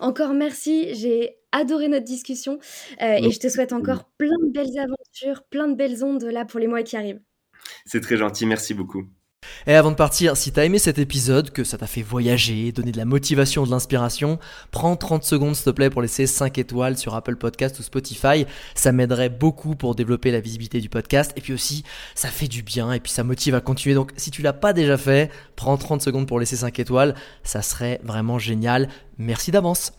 [0.00, 2.58] encore merci, j'ai adoré notre discussion
[3.02, 6.44] euh, et je te souhaite encore plein de belles aventures, plein de belles ondes là
[6.44, 7.20] pour les mois qui arrivent.
[7.86, 9.04] C'est très gentil, merci beaucoup.
[9.66, 12.92] Et avant de partir, si t'as aimé cet épisode, que ça t'a fait voyager, donner
[12.92, 14.38] de la motivation, de l'inspiration,
[14.70, 18.46] prends 30 secondes s'il te plaît pour laisser 5 étoiles sur Apple Podcast ou Spotify.
[18.74, 21.32] Ça m'aiderait beaucoup pour développer la visibilité du podcast.
[21.36, 23.94] Et puis aussi, ça fait du bien et puis ça motive à continuer.
[23.94, 27.14] Donc si tu l'as pas déjà fait, prends 30 secondes pour laisser 5 étoiles.
[27.44, 28.88] Ça serait vraiment génial.
[29.18, 29.92] Merci d'avance.